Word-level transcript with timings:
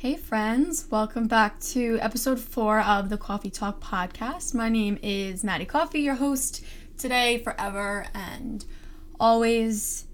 Hey, 0.00 0.14
friends, 0.14 0.86
welcome 0.92 1.26
back 1.26 1.58
to 1.58 1.98
episode 2.00 2.38
four 2.38 2.78
of 2.78 3.08
the 3.08 3.18
Coffee 3.18 3.50
Talk 3.50 3.80
podcast. 3.80 4.54
My 4.54 4.68
name 4.68 4.96
is 5.02 5.42
Maddie 5.42 5.64
Coffee, 5.64 6.02
your 6.02 6.14
host 6.14 6.64
today, 6.96 7.38
forever, 7.38 8.06
and 8.14 8.64
always. 9.18 10.06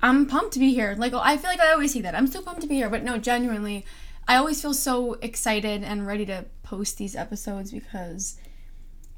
I'm 0.00 0.26
pumped 0.26 0.52
to 0.52 0.60
be 0.60 0.72
here. 0.72 0.94
Like, 0.96 1.12
I 1.12 1.36
feel 1.38 1.50
like 1.50 1.58
I 1.58 1.72
always 1.72 1.92
say 1.92 2.02
that. 2.02 2.14
I'm 2.14 2.28
so 2.28 2.40
pumped 2.40 2.60
to 2.60 2.68
be 2.68 2.76
here, 2.76 2.88
but 2.88 3.02
no, 3.02 3.18
genuinely, 3.18 3.84
I 4.28 4.36
always 4.36 4.62
feel 4.62 4.72
so 4.72 5.14
excited 5.14 5.82
and 5.82 6.06
ready 6.06 6.24
to 6.26 6.44
post 6.62 6.96
these 6.96 7.16
episodes 7.16 7.72
because 7.72 8.38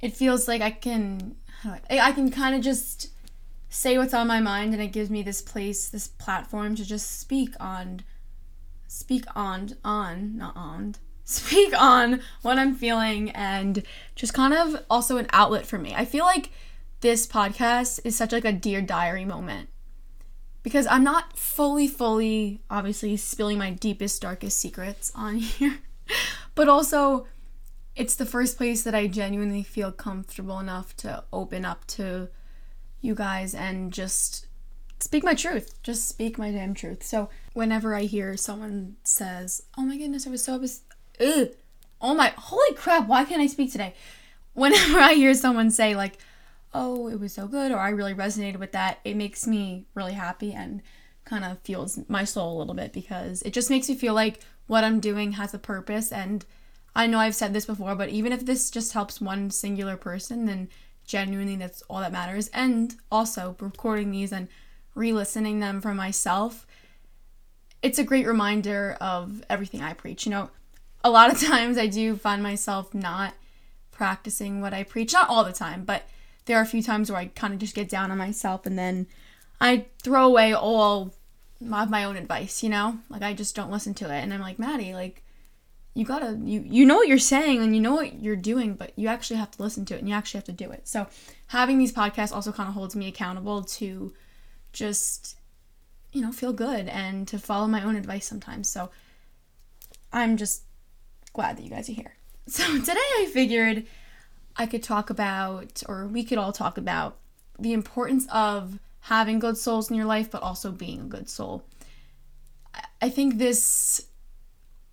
it 0.00 0.16
feels 0.16 0.48
like 0.48 0.62
I 0.62 0.70
can. 0.70 1.36
I 1.90 2.12
can 2.12 2.30
kind 2.30 2.54
of 2.54 2.62
just 2.62 3.11
say 3.68 3.98
what's 3.98 4.14
on 4.14 4.27
my 4.27 4.40
mind, 4.40 4.72
and 4.72 4.82
it 4.82 4.88
gives 4.88 5.11
me 5.11 5.22
this 5.22 5.43
place, 5.43 5.86
this 5.86 6.08
platform 6.08 6.77
to 6.77 6.84
just 6.86 7.20
speak 7.20 7.50
on 7.61 8.04
speak 8.96 9.24
on 9.36 9.76
on 9.84 10.36
not 10.38 10.56
on 10.56 10.94
speak 11.24 11.79
on 11.79 12.21
what 12.43 12.58
I'm 12.58 12.75
feeling 12.75 13.30
and 13.30 13.82
just 14.14 14.32
kind 14.32 14.54
of 14.54 14.82
also 14.88 15.18
an 15.18 15.26
outlet 15.32 15.66
for 15.66 15.76
me. 15.76 15.93
I 15.94 16.04
feel 16.04 16.25
like 16.25 16.50
this 17.00 17.26
podcast 17.26 18.00
is 18.04 18.16
such 18.16 18.32
like 18.32 18.44
a 18.44 18.52
dear 18.52 18.80
diary 18.80 19.24
moment 19.24 19.68
because 20.62 20.86
I'm 20.86 21.04
not 21.04 21.36
fully 21.36 21.88
fully 21.88 22.62
obviously 22.71 23.16
spilling 23.16 23.58
my 23.58 23.71
deepest 23.71 24.22
darkest 24.22 24.58
secrets 24.58 25.13
on 25.14 25.36
here. 25.36 25.79
but 26.54 26.68
also 26.68 27.26
it's 27.96 28.14
the 28.14 28.26
first 28.26 28.57
place 28.57 28.82
that 28.85 28.94
I 28.94 29.07
genuinely 29.08 29.63
feel 29.63 29.93
comfortable 29.93 30.58
enough 30.58 30.96
to 30.99 31.24
open 31.32 31.64
up 31.64 31.86
to 31.88 32.28
you 33.00 33.14
guys 33.14 33.55
and 33.55 33.92
just 33.92 34.45
speak 35.00 35.25
my 35.25 35.34
truth. 35.34 35.83
Just 35.83 36.09
speak 36.09 36.39
my 36.39 36.50
damn 36.50 36.75
truth. 36.75 37.03
So 37.03 37.28
whenever 37.53 37.95
I 37.95 38.03
hear 38.03 38.36
someone 38.36 38.97
says, 39.05 39.62
"Oh 39.77 39.83
my 39.83 39.97
goodness, 39.97 40.27
I 40.27 40.31
was 40.31 40.42
so 40.42 40.59
was, 40.59 40.83
ugh, 41.20 41.48
oh 42.00 42.14
my, 42.14 42.33
holy 42.36 42.75
crap, 42.75 43.06
why 43.06 43.25
can't 43.25 43.42
I 43.42 43.47
speak 43.47 43.72
today?" 43.72 43.94
Whenever 44.55 44.98
I 44.98 45.12
hear 45.14 45.34
someone 45.34 45.70
say 45.70 45.94
like, 45.94 46.19
"Oh, 46.72 47.08
it 47.08 47.20
was 47.20 47.34
so 47.34 47.47
good," 47.47 47.72
or 47.72 47.78
"I 47.78 47.91
really 47.91 48.14
resonated 48.14 48.58
with 48.58 48.72
that," 48.72 49.00
it 49.05 49.16
makes 49.16 49.47
me 49.47 49.86
really 49.94 50.14
happy 50.14 50.53
and 50.53 50.83
kind 51.25 51.44
of 51.44 51.58
fuels 51.60 51.98
my 52.08 52.25
soul 52.25 52.56
a 52.56 52.58
little 52.58 52.75
bit 52.75 52.92
because 52.92 53.42
it 53.42 53.53
just 53.53 53.69
makes 53.70 53.88
me 53.88 53.94
feel 53.97 54.14
like 54.14 54.41
what 54.66 54.84
I'm 54.84 55.00
doing 55.00 55.33
has 55.33 55.55
a 55.55 55.58
purpose 55.58 56.12
and. 56.12 56.44
I 56.98 57.06
know 57.06 57.19
I've 57.19 57.34
said 57.34 57.53
this 57.53 57.66
before, 57.66 57.94
but 57.94 58.08
even 58.08 58.33
if 58.33 58.47
this 58.47 58.70
just 58.70 58.94
helps 58.94 59.20
one 59.20 59.50
singular 59.50 59.98
person, 59.98 60.47
then 60.47 60.70
genuinely 61.06 61.56
that's 61.56 61.83
all 61.91 62.00
that 62.00 62.10
matters. 62.10 62.48
And 62.48 62.94
also 63.12 63.55
recording 63.60 64.10
these 64.10 64.33
and 64.33 64.48
re-listening 64.97 65.61
them 65.61 65.80
for 65.80 65.94
myself 65.94 66.66
it's 67.83 67.98
a 67.98 68.05
great 68.05 68.27
reminder 68.27 68.97
of 69.00 69.44
everything 69.48 69.83
i 69.83 69.92
preach. 69.92 70.27
You 70.27 70.30
know 70.30 70.50
a 71.05 71.11
lot 71.11 71.30
of 71.33 71.41
times 71.47 71.78
i 71.78 71.86
do 71.86 72.16
find 72.16 72.42
myself 72.42 72.92
not 72.92 73.34
practicing 73.92 74.61
what 74.61 74.75
i 74.75 74.83
preach 74.83 75.12
not 75.12 75.28
all 75.28 75.44
the 75.44 75.53
time 75.53 75.84
but 75.84 76.08
there 76.47 76.58
are 76.58 76.62
a 76.62 76.66
few 76.66 76.83
times 76.83 77.11
where 77.11 77.20
i 77.20 77.27
kind 77.27 77.53
of 77.53 77.61
just 77.61 77.75
get 77.75 77.88
down 77.88 78.11
on 78.11 78.19
myself 78.19 78.66
and 78.66 78.78
then 78.78 79.06
i 79.61 79.84
throw 80.03 80.27
away 80.27 80.53
all 80.53 81.14
my, 81.60 81.84
my 81.84 82.05
own 82.05 82.16
advice 82.16 82.62
you 82.62 82.69
know? 82.69 82.98
Like 83.08 83.22
i 83.22 83.33
just 83.33 83.55
don't 83.55 83.70
listen 83.70 83.94
to 83.94 84.06
it. 84.06 84.19
And 84.19 84.33
i'm 84.34 84.41
like 84.41 84.58
maddie 84.58 84.94
like 84.94 85.22
you 85.94 86.05
gotta 86.05 86.38
you 86.42 86.62
you 86.66 86.84
know 86.84 86.97
what 86.97 87.08
you're 87.08 87.19
saying 87.19 87.62
and 87.62 87.75
you 87.75 87.81
know 87.81 87.94
what 87.94 88.20
you're 88.20 88.36
doing 88.36 88.75
but 88.75 88.92
you 88.97 89.08
actually 89.08 89.38
have 89.38 89.50
to 89.50 89.62
listen 89.62 89.86
to 89.86 89.94
it 89.94 90.00
and 90.00 90.08
you 90.08 90.14
actually 90.14 90.38
have 90.38 90.44
to 90.44 90.53
do 90.53 90.70
it. 90.70 90.86
So 90.86 91.06
having 91.48 91.78
these 91.78 91.92
podcasts 91.92 92.33
also 92.33 92.53
kind 92.53 92.69
of 92.69 92.75
holds 92.75 92.94
me 92.94 93.08
accountable 93.08 93.62
to 93.62 94.12
just 94.77 95.38
you 96.12 96.20
know 96.20 96.30
feel 96.30 96.52
good 96.52 96.86
and 96.86 97.27
to 97.27 97.38
follow 97.38 97.66
my 97.66 97.82
own 97.82 97.96
advice 97.96 98.27
sometimes. 98.27 98.69
So 98.69 98.91
i'm 100.12 100.36
just 100.36 100.62
glad 101.32 101.56
that 101.56 101.62
you 101.62 101.70
guys 101.70 101.88
are 101.88 101.92
here. 101.92 102.14
So 102.48 102.62
today 102.78 103.10
i 103.19 103.28
figured 103.32 103.86
i 104.56 104.66
could 104.66 104.82
talk 104.82 105.10
about 105.10 105.82
or 105.88 106.06
we 106.06 106.22
could 106.22 106.38
all 106.38 106.52
talk 106.52 106.78
about 106.78 107.16
the 107.59 107.72
importance 107.72 108.28
of 108.31 108.78
having 109.00 109.41
good 109.41 109.56
souls 109.56 109.91
in 109.91 109.97
your 109.97 110.06
life 110.06 110.31
but 110.31 110.42
also 110.42 110.70
being 110.70 111.00
a 111.00 111.04
good 111.04 111.28
soul. 111.28 111.64
I 113.00 113.08
think 113.08 113.38
this 113.38 114.06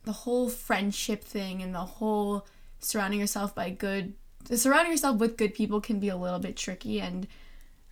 the 0.05 0.13
whole 0.23 0.49
friendship 0.49 1.23
thing 1.23 1.61
and 1.61 1.75
the 1.75 1.79
whole 1.99 2.47
surrounding 2.79 3.19
yourself 3.19 3.53
by 3.53 3.69
good 3.69 4.13
surrounding 4.45 4.91
yourself 4.91 5.19
with 5.19 5.37
good 5.37 5.53
people 5.53 5.79
can 5.79 5.99
be 5.99 6.09
a 6.09 6.17
little 6.17 6.39
bit 6.39 6.57
tricky 6.57 6.99
and 6.99 7.27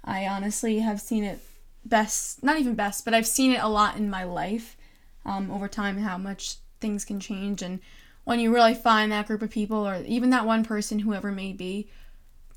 i 0.03 0.25
honestly 0.27 0.79
have 0.79 0.99
seen 0.99 1.23
it 1.23 1.39
best, 1.85 2.43
not 2.43 2.59
even 2.59 2.75
best, 2.75 3.05
but 3.05 3.13
I've 3.13 3.27
seen 3.27 3.51
it 3.51 3.61
a 3.61 3.67
lot 3.67 3.97
in 3.97 4.09
my 4.09 4.23
life 4.23 4.77
um, 5.25 5.51
over 5.51 5.67
time 5.67 5.97
how 5.97 6.17
much 6.17 6.57
things 6.79 7.05
can 7.05 7.19
change. 7.19 7.61
And 7.61 7.79
when 8.23 8.39
you 8.39 8.53
really 8.53 8.73
find 8.73 9.11
that 9.11 9.27
group 9.27 9.41
of 9.41 9.51
people, 9.51 9.87
or 9.87 10.03
even 10.05 10.29
that 10.31 10.45
one 10.45 10.63
person, 10.63 10.99
whoever 10.99 11.31
may 11.31 11.53
be, 11.53 11.89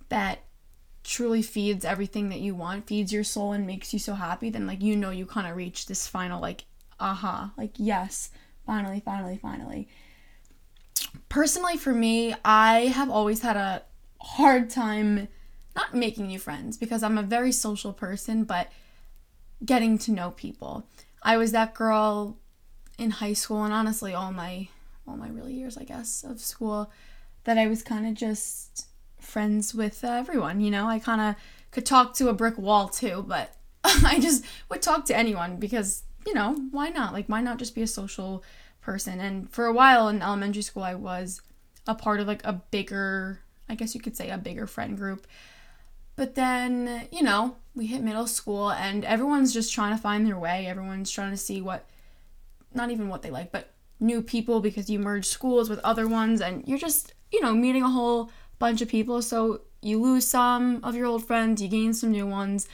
that 0.08 0.40
truly 1.02 1.42
feeds 1.42 1.84
everything 1.84 2.30
that 2.30 2.40
you 2.40 2.54
want, 2.54 2.86
feeds 2.86 3.12
your 3.12 3.24
soul, 3.24 3.52
and 3.52 3.66
makes 3.66 3.92
you 3.92 3.98
so 3.98 4.14
happy, 4.14 4.50
then 4.50 4.66
like 4.66 4.82
you 4.82 4.96
know 4.96 5.10
you 5.10 5.26
kind 5.26 5.46
of 5.46 5.56
reach 5.56 5.86
this 5.86 6.06
final 6.06 6.40
like 6.40 6.64
aha, 7.00 7.52
like 7.56 7.72
yes, 7.76 8.30
finally, 8.66 9.00
finally, 9.04 9.38
finally. 9.40 9.88
Personally, 11.28 11.76
for 11.76 11.92
me, 11.92 12.34
I 12.44 12.86
have 12.86 13.10
always 13.10 13.42
had 13.42 13.56
a 13.56 13.82
hard 14.20 14.70
time 14.70 15.28
not 15.76 15.94
making 15.94 16.28
new 16.28 16.38
friends 16.38 16.76
because 16.76 17.02
I'm 17.02 17.18
a 17.18 17.22
very 17.22 17.52
social 17.52 17.92
person, 17.92 18.44
but 18.44 18.70
getting 19.64 19.98
to 19.98 20.12
know 20.12 20.30
people. 20.30 20.86
I 21.22 21.36
was 21.36 21.52
that 21.52 21.74
girl 21.74 22.38
in 22.98 23.10
high 23.10 23.32
school 23.32 23.64
and 23.64 23.74
honestly 23.74 24.14
all 24.14 24.32
my 24.32 24.68
all 25.06 25.16
my 25.16 25.28
really 25.28 25.52
years 25.52 25.76
I 25.76 25.84
guess 25.84 26.24
of 26.24 26.40
school 26.40 26.90
that 27.44 27.58
I 27.58 27.66
was 27.66 27.82
kind 27.82 28.06
of 28.06 28.14
just 28.14 28.86
friends 29.20 29.74
with 29.74 30.04
uh, 30.04 30.08
everyone, 30.08 30.60
you 30.60 30.70
know? 30.70 30.86
I 30.86 30.98
kind 30.98 31.20
of 31.20 31.34
could 31.70 31.84
talk 31.84 32.14
to 32.14 32.28
a 32.28 32.34
brick 32.34 32.56
wall 32.56 32.88
too, 32.88 33.24
but 33.26 33.54
I 33.84 34.18
just 34.20 34.44
would 34.70 34.82
talk 34.82 35.04
to 35.06 35.16
anyone 35.16 35.56
because, 35.56 36.04
you 36.26 36.34
know, 36.34 36.54
why 36.70 36.88
not? 36.88 37.12
Like 37.12 37.26
why 37.26 37.40
not 37.40 37.58
just 37.58 37.74
be 37.74 37.82
a 37.82 37.86
social 37.86 38.42
person? 38.80 39.20
And 39.20 39.50
for 39.50 39.66
a 39.66 39.72
while 39.72 40.08
in 40.08 40.22
elementary 40.22 40.62
school 40.62 40.82
I 40.82 40.94
was 40.94 41.42
a 41.86 41.94
part 41.94 42.20
of 42.20 42.26
like 42.26 42.44
a 42.44 42.52
bigger, 42.52 43.40
I 43.68 43.74
guess 43.74 43.94
you 43.94 44.00
could 44.00 44.16
say 44.16 44.30
a 44.30 44.38
bigger 44.38 44.66
friend 44.66 44.96
group. 44.96 45.26
But 46.16 46.34
then, 46.34 47.08
you 47.10 47.22
know, 47.22 47.56
we 47.74 47.86
hit 47.86 48.02
middle 48.02 48.26
school 48.26 48.70
and 48.70 49.04
everyone's 49.04 49.52
just 49.52 49.72
trying 49.72 49.94
to 49.94 50.00
find 50.00 50.26
their 50.26 50.38
way. 50.38 50.66
Everyone's 50.66 51.10
trying 51.10 51.32
to 51.32 51.36
see 51.36 51.60
what, 51.60 51.86
not 52.72 52.90
even 52.90 53.08
what 53.08 53.22
they 53.22 53.30
like, 53.30 53.50
but 53.50 53.70
new 54.00 54.22
people 54.22 54.60
because 54.60 54.88
you 54.88 54.98
merge 54.98 55.26
schools 55.26 55.68
with 55.68 55.80
other 55.80 56.06
ones 56.06 56.40
and 56.40 56.66
you're 56.66 56.78
just, 56.78 57.14
you 57.32 57.40
know, 57.40 57.52
meeting 57.54 57.82
a 57.82 57.90
whole 57.90 58.30
bunch 58.58 58.80
of 58.80 58.88
people. 58.88 59.22
So 59.22 59.62
you 59.82 60.00
lose 60.00 60.26
some 60.26 60.80
of 60.84 60.94
your 60.94 61.06
old 61.06 61.26
friends, 61.26 61.60
you 61.60 61.68
gain 61.68 61.92
some 61.94 62.12
new 62.12 62.26
ones. 62.26 62.68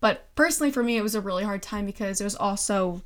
But 0.00 0.34
personally, 0.34 0.72
for 0.72 0.82
me, 0.82 0.96
it 0.96 1.02
was 1.02 1.14
a 1.14 1.20
really 1.20 1.44
hard 1.44 1.62
time 1.62 1.86
because 1.86 2.20
it 2.20 2.24
was 2.24 2.34
also 2.34 3.02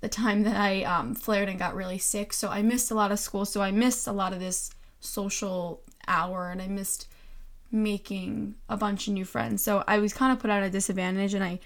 the 0.00 0.08
time 0.08 0.44
that 0.44 0.56
I 0.56 0.84
um, 0.84 1.14
flared 1.14 1.48
and 1.48 1.58
got 1.58 1.74
really 1.74 1.98
sick. 1.98 2.32
So 2.32 2.48
I 2.48 2.62
missed 2.62 2.90
a 2.90 2.94
lot 2.94 3.10
of 3.10 3.18
school. 3.18 3.44
So 3.44 3.60
I 3.60 3.72
missed 3.72 4.06
a 4.06 4.12
lot 4.12 4.32
of 4.32 4.38
this 4.38 4.70
social 5.00 5.82
hour 6.06 6.50
and 6.50 6.62
I 6.62 6.68
missed 6.68 7.08
making 7.70 8.54
a 8.68 8.76
bunch 8.76 9.08
of 9.08 9.14
new 9.14 9.24
friends. 9.24 9.62
So 9.62 9.84
I 9.86 9.98
was 9.98 10.12
kind 10.12 10.32
of 10.32 10.38
put 10.38 10.50
at 10.50 10.62
a 10.62 10.70
disadvantage 10.70 11.34
and 11.34 11.44
I 11.44 11.60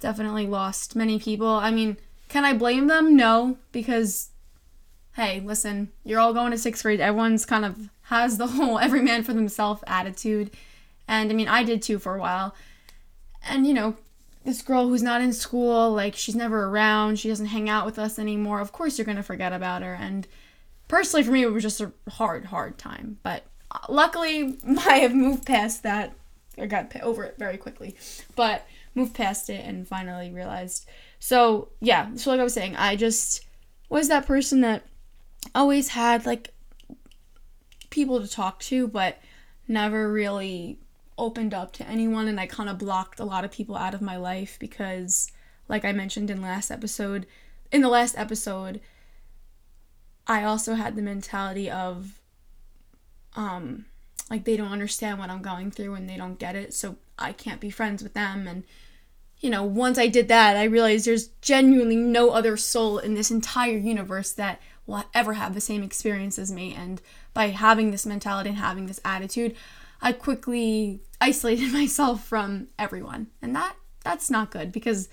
definitely 0.00 0.46
lost 0.46 0.94
many 0.94 1.18
people. 1.18 1.48
I 1.48 1.70
mean, 1.70 1.96
can 2.28 2.44
I 2.44 2.52
blame 2.52 2.86
them? 2.86 3.16
No, 3.16 3.58
because 3.72 4.30
hey, 5.14 5.40
listen, 5.40 5.92
you're 6.02 6.18
all 6.18 6.34
going 6.34 6.50
to 6.50 6.58
sixth 6.58 6.82
grade. 6.82 7.00
Everyone's 7.00 7.46
kind 7.46 7.64
of 7.64 7.90
has 8.02 8.36
the 8.36 8.46
whole 8.48 8.78
every 8.78 9.02
man 9.02 9.22
for 9.22 9.32
themselves 9.32 9.82
attitude. 9.86 10.50
And 11.06 11.30
I 11.30 11.34
mean, 11.34 11.48
I 11.48 11.64
did 11.64 11.82
too 11.82 11.98
for 11.98 12.14
a 12.14 12.20
while. 12.20 12.54
And 13.48 13.66
you 13.66 13.74
know, 13.74 13.96
this 14.44 14.62
girl 14.62 14.88
who's 14.88 15.02
not 15.02 15.22
in 15.22 15.32
school, 15.32 15.92
like 15.92 16.14
she's 16.14 16.36
never 16.36 16.64
around, 16.64 17.18
she 17.18 17.28
doesn't 17.28 17.46
hang 17.46 17.68
out 17.68 17.86
with 17.86 17.98
us 17.98 18.18
anymore. 18.18 18.60
Of 18.60 18.72
course, 18.72 18.98
you're 18.98 19.06
going 19.06 19.16
to 19.16 19.22
forget 19.22 19.52
about 19.52 19.82
her. 19.82 19.94
And 19.94 20.26
personally, 20.88 21.24
for 21.24 21.32
me, 21.32 21.42
it 21.42 21.52
was 21.52 21.62
just 21.62 21.80
a 21.80 21.92
hard, 22.10 22.46
hard 22.46 22.76
time. 22.76 23.18
But 23.22 23.44
luckily, 23.88 24.58
I 24.86 24.98
have 24.98 25.14
moved 25.14 25.46
past 25.46 25.82
that. 25.82 26.12
I 26.58 26.66
got 26.66 26.94
over 27.02 27.24
it 27.24 27.36
very 27.38 27.56
quickly, 27.56 27.96
but 28.36 28.66
moved 28.94 29.14
past 29.14 29.50
it 29.50 29.64
and 29.64 29.86
finally 29.88 30.30
realized. 30.30 30.86
So 31.18 31.68
yeah, 31.80 32.14
so 32.14 32.30
like 32.30 32.40
I 32.40 32.44
was 32.44 32.54
saying, 32.54 32.76
I 32.76 32.96
just 32.96 33.44
was 33.88 34.08
that 34.08 34.26
person 34.26 34.60
that 34.60 34.84
always 35.54 35.88
had 35.88 36.26
like 36.26 36.52
people 37.90 38.20
to 38.20 38.28
talk 38.28 38.60
to, 38.60 38.86
but 38.86 39.18
never 39.66 40.10
really 40.10 40.78
opened 41.16 41.54
up 41.54 41.72
to 41.72 41.88
anyone, 41.88 42.28
and 42.28 42.40
I 42.40 42.46
kind 42.46 42.68
of 42.68 42.78
blocked 42.78 43.20
a 43.20 43.24
lot 43.24 43.44
of 43.44 43.50
people 43.50 43.76
out 43.76 43.94
of 43.94 44.02
my 44.02 44.16
life 44.16 44.56
because, 44.58 45.30
like 45.68 45.84
I 45.84 45.92
mentioned 45.92 46.30
in 46.30 46.42
last 46.42 46.70
episode, 46.70 47.26
in 47.70 47.82
the 47.82 47.88
last 47.88 48.16
episode, 48.18 48.80
I 50.26 50.44
also 50.44 50.74
had 50.74 50.96
the 50.96 51.02
mentality 51.02 51.70
of 51.70 52.20
um 53.36 53.86
like 54.30 54.44
they 54.44 54.56
don't 54.56 54.72
understand 54.72 55.18
what 55.18 55.30
I'm 55.30 55.42
going 55.42 55.70
through 55.70 55.94
and 55.94 56.08
they 56.08 56.16
don't 56.16 56.38
get 56.38 56.56
it 56.56 56.72
so 56.72 56.96
I 57.18 57.32
can't 57.32 57.60
be 57.60 57.70
friends 57.70 58.02
with 58.02 58.14
them 58.14 58.46
and 58.46 58.64
you 59.44 59.50
know, 59.50 59.62
once 59.62 59.98
I 59.98 60.06
did 60.06 60.28
that, 60.28 60.56
I 60.56 60.64
realized 60.64 61.04
there's 61.04 61.28
genuinely 61.42 61.96
no 61.96 62.30
other 62.30 62.56
soul 62.56 62.96
in 62.96 63.12
this 63.12 63.30
entire 63.30 63.76
universe 63.76 64.32
that 64.32 64.58
will 64.86 65.04
ever 65.12 65.34
have 65.34 65.52
the 65.52 65.60
same 65.60 65.82
experience 65.82 66.38
as 66.38 66.50
me. 66.50 66.74
And 66.74 67.02
by 67.34 67.48
having 67.48 67.90
this 67.90 68.06
mentality 68.06 68.48
and 68.48 68.58
having 68.58 68.86
this 68.86 69.02
attitude, 69.04 69.54
I 70.00 70.12
quickly 70.12 71.02
isolated 71.20 71.72
myself 71.74 72.24
from 72.24 72.68
everyone. 72.78 73.26
And 73.42 73.54
that 73.54 73.76
that's 74.02 74.30
not 74.30 74.50
good 74.50 74.72
because 74.72 75.10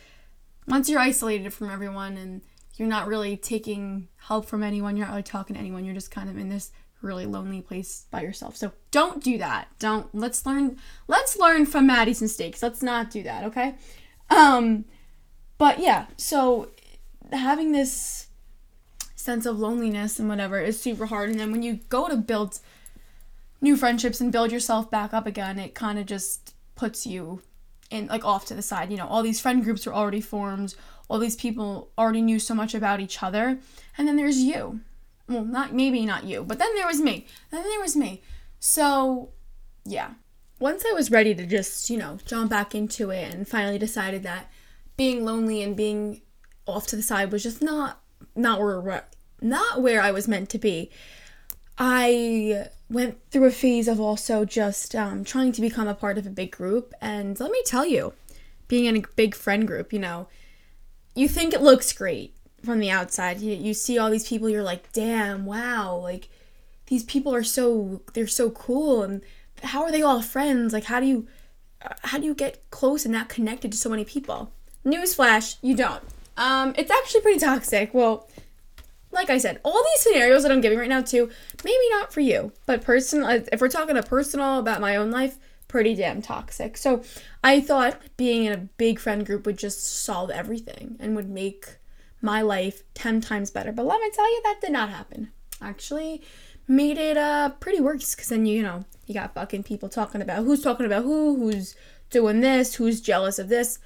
once 0.65 0.88
you're 0.88 1.00
isolated 1.00 1.53
from 1.53 1.69
everyone 1.69 2.15
and 2.15 2.41
you're 2.75 2.88
not 2.88 3.07
really 3.07 3.35
taking 3.35 4.07
help 4.15 4.45
from 4.45 4.63
anyone, 4.63 4.95
you're 4.95 5.07
not 5.07 5.12
really 5.12 5.23
talking 5.23 5.56
to 5.56 5.59
anyone, 5.59 5.83
you're 5.83 5.94
just 5.94 6.09
kind 6.09 6.29
of 6.29 6.38
in 6.38 6.47
this 6.47 6.71
really 7.01 7.25
lonely 7.25 7.62
place 7.62 8.06
by 8.12 8.21
yourself. 8.21 8.56
So 8.56 8.71
don't 8.92 9.24
do 9.24 9.38
that. 9.38 9.68
Don't 9.80 10.13
let's 10.13 10.45
learn 10.45 10.77
let's 11.07 11.38
learn 11.38 11.65
from 11.65 11.88
Maddie's 11.88 12.21
mistakes. 12.21 12.62
Let's 12.62 12.81
not 12.81 13.12
do 13.12 13.24
that, 13.24 13.44
okay? 13.45 13.75
Um 14.30 14.86
but 15.57 15.80
yeah, 15.80 16.07
so 16.18 16.69
having 17.31 17.71
this 17.71 18.27
sense 19.15 19.45
of 19.45 19.59
loneliness 19.59 20.19
and 20.19 20.27
whatever 20.27 20.59
is 20.59 20.80
super 20.80 21.06
hard 21.06 21.30
and 21.30 21.39
then 21.39 21.51
when 21.51 21.63
you 21.63 21.80
go 21.89 22.07
to 22.07 22.18
build 22.18 22.59
new 23.62 23.77
friendships 23.77 24.19
and 24.19 24.31
build 24.31 24.51
yourself 24.51 24.89
back 24.89 25.13
up 25.13 25.25
again, 25.27 25.59
it 25.59 25.75
kind 25.75 26.00
of 26.00 26.06
just 26.06 26.56
puts 26.75 27.06
you 27.06 27.42
in 27.92 28.07
like 28.07 28.25
off 28.25 28.45
to 28.45 28.56
the 28.56 28.62
side. 28.62 28.89
You 28.89 28.97
know, 28.97 29.07
all 29.07 29.21
these 29.21 29.39
friend 29.39 29.63
groups 29.63 29.86
are 29.86 29.94
already 29.94 30.21
formed, 30.21 30.75
all 31.09 31.19
these 31.19 31.36
people 31.36 31.92
already 31.97 32.21
knew 32.21 32.39
so 32.39 32.56
much 32.56 32.74
about 32.74 33.00
each 33.00 33.21
other, 33.21 33.59
and 33.97 34.07
then 34.07 34.15
there's 34.15 34.39
you. 34.39 34.80
Well, 35.31 35.45
not 35.45 35.74
maybe 35.74 36.06
not 36.06 36.25
you, 36.25 36.44
but 36.44 36.60
then 36.60 36.75
there 36.75 36.88
was 36.88 37.00
me. 37.00 37.25
Then 37.51 37.63
there 37.63 37.80
was 37.80 37.95
me. 37.95 38.22
So, 38.60 39.30
yeah. 39.86 40.12
Once 40.60 40.83
I 40.88 40.94
was 40.94 41.10
ready 41.10 41.33
to 41.33 41.45
just, 41.45 41.89
you 41.89 41.98
know, 41.98 42.19
jump 42.25 42.51
back 42.51 42.75
into 42.75 43.10
it 43.10 43.33
and 43.33 43.48
finally 43.48 43.80
decided 43.80 44.24
that 44.24 44.51
being 44.98 45.25
lonely 45.25 45.63
and 45.63 45.75
being 45.75 46.22
off 46.68 46.86
to 46.88 46.95
the 46.95 47.01
side 47.01 47.31
was 47.31 47.42
just 47.42 47.62
not 47.62 48.00
not 48.36 48.60
where 48.60 49.06
not 49.42 49.81
where 49.81 50.01
I 50.01 50.12
was 50.12 50.28
meant 50.28 50.50
to 50.50 50.60
be. 50.60 50.92
I 51.78 52.68
went 52.89 53.18
through 53.31 53.45
a 53.45 53.51
phase 53.51 53.88
of 53.88 54.00
also 54.00 54.45
just 54.45 54.95
um, 54.95 55.24
trying 55.24 55.51
to 55.54 55.62
become 55.62 55.88
a 55.88 55.95
part 55.95 56.18
of 56.18 56.28
a 56.28 56.30
big 56.30 56.51
group. 56.51 56.94
And 57.01 57.39
let 57.39 57.51
me 57.51 57.63
tell 57.66 57.86
you, 57.86 58.13
being 58.68 58.86
in 58.86 58.98
a 58.98 59.04
big 59.16 59.33
friend 59.33 59.66
group, 59.66 59.92
you 59.92 60.00
know, 60.00 60.28
you 61.16 61.28
think 61.28 61.54
it 61.54 61.62
looks 61.62 61.92
great 61.94 62.36
from 62.63 62.80
the 62.80 62.90
outside. 62.90 63.40
You, 63.40 63.56
you 63.56 63.74
see 63.74 63.98
all 63.98 64.10
these 64.10 64.28
people, 64.28 64.50
you're 64.50 64.63
like, 64.63 64.92
damn, 64.94 65.46
wow, 65.46 65.96
like 65.96 66.30
these 66.88 67.04
people 67.04 67.34
are 67.34 67.44
so, 67.44 68.02
they're 68.13 68.28
so 68.28 68.50
cool. 68.52 69.04
And 69.04 69.22
how 69.63 69.84
are 69.84 69.92
they 69.92 70.02
all 70.02 70.22
friends? 70.22 70.74
Like, 70.74 70.86
how 70.86 71.00
do 71.00 71.06
you, 71.06 71.28
how 72.04 72.18
do 72.18 72.25
you 72.25 72.34
get 72.34 72.63
close 72.69 73.06
and 73.06 73.13
not 73.13 73.30
connected 73.30 73.72
to 73.72 73.78
so 73.78 73.90
many 73.90 74.06
people? 74.06 74.52
Newsflash, 74.86 75.58
you 75.62 75.75
don't. 75.75 76.04
Um, 76.38 76.74
it's 76.78 76.92
actually 76.92 77.22
pretty 77.22 77.40
toxic. 77.40 77.94
Well, 77.94 78.28
like 79.12 79.30
I 79.30 79.38
said, 79.38 79.60
all 79.64 79.84
these 79.84 80.02
scenarios 80.02 80.44
that 80.44 80.52
I'm 80.52 80.62
giving 80.62 80.80
right 80.80 80.90
now 80.90 81.02
too, 81.02 81.30
maybe 81.64 81.90
not 81.90 82.14
for 82.14 82.22
you, 82.22 82.52
but 82.66 82.81
personal. 82.81 83.30
If 83.52 83.62
we're 83.62 83.68
talking 83.69 83.98
a 83.98 84.04
personal 84.04 84.60
about 84.60 84.81
my 84.81 84.96
own 84.96 85.12
life, 85.12 85.38
pretty 85.68 85.96
damn 85.96 86.22
toxic. 86.22 86.78
So 86.78 87.04
I 87.44 87.62
thought 87.62 88.00
being 88.18 88.46
in 88.46 88.54
a 88.54 88.57
big 88.57 89.00
friend 89.00 89.25
group 89.25 89.46
would 89.46 89.57
just 89.57 90.04
solve 90.04 90.30
everything 90.30 90.98
and 91.00 91.16
would 91.16 91.30
make 91.30 91.78
my 92.21 92.41
life 92.41 92.83
ten 92.94 93.21
times 93.21 93.51
better. 93.51 93.71
But 93.71 93.85
let 93.85 94.00
me 94.00 94.09
tell 94.13 94.29
you, 94.31 94.41
that 94.44 94.62
did 94.62 94.71
not 94.71 94.89
happen. 94.89 95.31
Actually, 95.62 96.21
made 96.68 96.97
it 96.97 97.18
uh 97.18 97.50
pretty 97.59 97.81
worse 97.81 98.15
because 98.15 98.29
then 98.29 98.45
you, 98.45 98.57
you 98.57 98.63
know 98.63 98.85
you 99.06 99.13
got 99.13 99.33
fucking 99.33 99.63
people 99.63 99.89
talking 99.89 100.21
about 100.21 100.44
who's 100.44 100.62
talking 100.62 100.85
about 100.85 101.03
who, 101.03 101.35
who's 101.35 101.75
doing 102.09 102.41
this, 102.41 102.75
who's 102.75 103.01
jealous 103.01 103.39
of 103.39 103.50
this. 103.50 103.79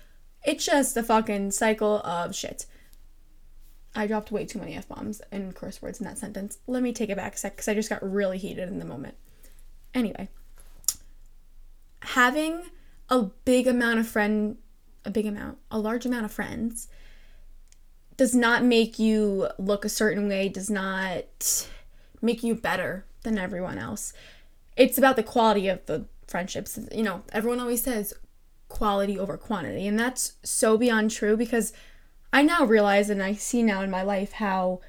It's 0.46 0.66
just 0.66 0.96
a 0.96 1.04
fucking 1.04 1.52
cycle 1.52 2.00
of 2.00 2.36
shit. 2.36 2.66
I 3.96 4.08
dropped 4.08 4.32
way 4.32 4.46
too 4.46 4.60
many 4.60 4.76
F 4.76 4.88
bombs 4.88 5.22
and 5.32 5.56
curse 5.56 5.82
words 5.82 6.00
in 6.00 6.06
that 6.06 6.18
sentence. 6.18 6.58
Let 6.68 6.84
me 6.84 6.92
take 6.92 7.10
it 7.10 7.18
back 7.18 7.36
a 7.36 7.38
sec 7.38 7.54
because 7.54 7.68
I 7.68 7.74
just 7.74 7.90
got 7.90 8.04
really 8.04 8.38
heated 8.38 8.68
in 8.68 8.80
the 8.80 8.86
moment. 8.86 9.16
Anyway, 9.94 10.28
having 12.02 12.64
a 13.10 13.24
big 13.46 13.68
amount 13.68 14.00
of 14.00 14.08
friend, 14.08 14.58
a 15.06 15.10
big 15.10 15.26
amount, 15.26 15.58
a 15.72 15.80
large 15.80 16.06
amount 16.06 16.26
of 16.26 16.32
friends 16.32 16.90
does 18.18 18.34
not 18.34 18.64
make 18.64 18.98
you 18.98 19.50
look 19.58 19.86
a 19.86 19.90
certain 19.90 20.28
way, 20.28 20.50
does 20.50 20.70
not 20.70 21.68
make 22.22 22.44
you 22.44 22.56
better 22.56 23.06
than 23.24 23.38
everyone 23.38 23.78
else. 23.78 24.14
It's 24.78 24.98
about 24.98 25.16
the 25.16 25.24
quality 25.24 25.68
of 25.68 25.86
the 25.86 26.06
friendships. 26.28 26.80
You 26.94 27.04
know, 27.04 27.24
everyone 27.32 27.60
always 27.60 27.84
says 27.84 28.14
quality 28.70 29.20
over 29.20 29.38
quantity, 29.38 29.88
and 29.88 30.00
that's 30.00 30.34
so 30.44 30.78
beyond 30.78 31.12
true 31.12 31.38
because 31.38 31.74
I 32.32 32.42
now 32.42 32.66
realize 32.66 33.10
and 33.10 33.24
I 33.24 33.34
see 33.34 33.64
now 33.64 33.82
in 33.82 33.92
my 33.92 34.02
life 34.02 34.34
how 34.34 34.82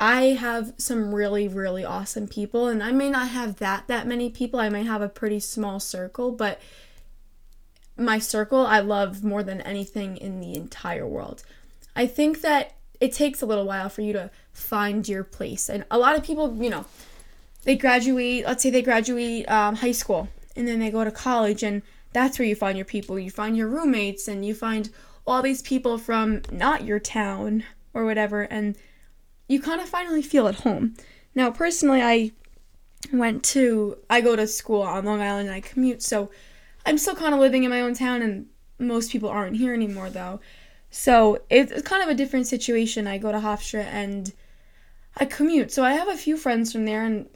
I 0.00 0.22
have 0.28 0.72
some 0.78 1.14
really 1.14 1.46
really 1.46 1.84
awesome 1.84 2.26
people 2.26 2.66
and 2.66 2.82
I 2.82 2.90
may 2.90 3.10
not 3.10 3.28
have 3.28 3.56
that 3.56 3.86
that 3.86 4.06
many 4.06 4.30
people. 4.30 4.58
I 4.58 4.68
may 4.68 4.82
have 4.82 5.02
a 5.02 5.08
pretty 5.08 5.40
small 5.40 5.78
circle, 5.78 6.32
but 6.32 6.60
my 7.96 8.18
circle 8.18 8.66
I 8.66 8.80
love 8.80 9.22
more 9.22 9.42
than 9.42 9.60
anything 9.60 10.16
in 10.16 10.40
the 10.40 10.54
entire 10.54 11.06
world. 11.06 11.44
I 11.94 12.06
think 12.06 12.40
that 12.42 12.74
it 13.00 13.12
takes 13.12 13.42
a 13.42 13.46
little 13.46 13.66
while 13.66 13.88
for 13.88 14.02
you 14.02 14.12
to 14.12 14.30
find 14.52 15.08
your 15.08 15.24
place. 15.24 15.68
And 15.68 15.84
a 15.90 15.98
lot 15.98 16.16
of 16.16 16.22
people, 16.22 16.62
you 16.62 16.70
know, 16.70 16.84
they 17.64 17.76
graduate, 17.76 18.44
let's 18.44 18.62
say 18.62 18.70
they 18.70 18.82
graduate 18.82 19.50
um, 19.50 19.76
high 19.76 19.92
school 19.92 20.28
and 20.56 20.66
then 20.66 20.78
they 20.78 20.90
go 20.90 21.04
to 21.04 21.10
college 21.10 21.62
and 21.62 21.82
that's 22.12 22.38
where 22.38 22.48
you 22.48 22.56
find 22.56 22.76
your 22.76 22.84
people. 22.84 23.18
You 23.18 23.30
find 23.30 23.56
your 23.56 23.68
roommates 23.68 24.28
and 24.28 24.44
you 24.44 24.54
find 24.54 24.90
all 25.26 25.42
these 25.42 25.62
people 25.62 25.98
from 25.98 26.42
not 26.50 26.84
your 26.84 26.98
town 26.98 27.64
or 27.94 28.04
whatever, 28.04 28.42
and 28.42 28.76
you 29.48 29.60
kind 29.60 29.80
of 29.80 29.88
finally 29.88 30.22
feel 30.22 30.48
at 30.48 30.56
home. 30.56 30.94
Now, 31.34 31.50
personally, 31.50 32.02
I 32.02 32.32
went 33.12 33.44
to, 33.44 33.98
I 34.08 34.20
go 34.20 34.36
to 34.36 34.46
school 34.46 34.82
on 34.82 35.04
Long 35.04 35.20
Island 35.20 35.48
and 35.48 35.54
I 35.54 35.60
commute, 35.60 36.02
so 36.02 36.30
I'm 36.86 36.98
still 36.98 37.14
kind 37.14 37.34
of 37.34 37.40
living 37.40 37.64
in 37.64 37.70
my 37.70 37.80
own 37.80 37.94
town, 37.94 38.22
and 38.22 38.46
most 38.78 39.10
people 39.10 39.28
aren't 39.28 39.56
here 39.56 39.74
anymore, 39.74 40.10
though. 40.10 40.40
So 40.90 41.40
it's 41.48 41.82
kind 41.82 42.02
of 42.02 42.08
a 42.08 42.14
different 42.14 42.46
situation. 42.46 43.06
I 43.06 43.18
go 43.18 43.30
to 43.32 43.38
Hofstra 43.38 43.84
and 43.84 44.32
I 45.16 45.24
commute, 45.24 45.72
so 45.72 45.84
I 45.84 45.92
have 45.92 46.08
a 46.08 46.16
few 46.16 46.36
friends 46.36 46.72
from 46.72 46.84
there 46.84 47.04
and 47.04 47.28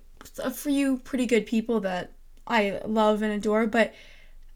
a 0.42 0.50
few 0.50 0.98
pretty 0.98 1.26
good 1.26 1.46
people 1.46 1.80
that 1.80 2.12
I 2.46 2.80
love 2.84 3.22
and 3.22 3.32
adore, 3.32 3.66
but 3.66 3.94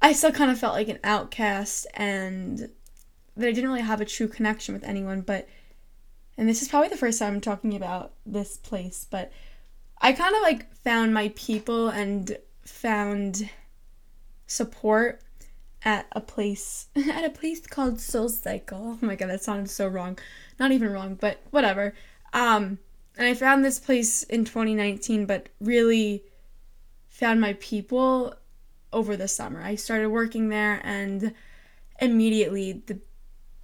I 0.02 0.12
still 0.12 0.32
kind 0.32 0.50
of 0.50 0.58
felt 0.58 0.74
like 0.74 0.88
an 0.88 0.98
outcast 1.04 1.86
and 1.94 2.70
that 3.36 3.48
I 3.48 3.52
didn't 3.52 3.70
really 3.70 3.82
have 3.82 4.00
a 4.00 4.04
true 4.04 4.28
connection 4.28 4.74
with 4.74 4.84
anyone, 4.84 5.20
but 5.20 5.48
and 6.36 6.48
this 6.48 6.62
is 6.62 6.68
probably 6.68 6.88
the 6.88 6.96
first 6.96 7.18
time 7.18 7.34
I'm 7.34 7.40
talking 7.40 7.74
about 7.74 8.12
this 8.24 8.56
place, 8.56 9.06
but 9.10 9.32
I 10.00 10.12
kind 10.12 10.34
of 10.34 10.42
like 10.42 10.72
found 10.76 11.12
my 11.12 11.32
people 11.34 11.88
and 11.88 12.36
found 12.64 13.48
support 14.46 15.20
at 15.84 16.06
a 16.12 16.20
place 16.20 16.88
at 16.96 17.24
a 17.24 17.30
place 17.30 17.66
called 17.66 18.00
Soul 18.00 18.28
Cycle. 18.28 18.98
Oh 19.02 19.06
my 19.06 19.16
god, 19.16 19.30
that 19.30 19.42
sounded 19.42 19.70
so 19.70 19.86
wrong. 19.86 20.18
Not 20.58 20.72
even 20.72 20.90
wrong, 20.92 21.14
but 21.14 21.40
whatever. 21.50 21.94
Um 22.32 22.78
and 23.16 23.26
I 23.26 23.34
found 23.34 23.64
this 23.64 23.80
place 23.80 24.22
in 24.22 24.44
2019, 24.44 25.26
but 25.26 25.48
really 25.60 26.22
found 27.08 27.40
my 27.40 27.54
people 27.54 28.34
over 28.92 29.16
the 29.16 29.26
summer. 29.26 29.60
I 29.60 29.74
started 29.74 30.10
working 30.10 30.48
there 30.48 30.80
and 30.84 31.34
immediately 32.00 32.84
the 32.86 33.00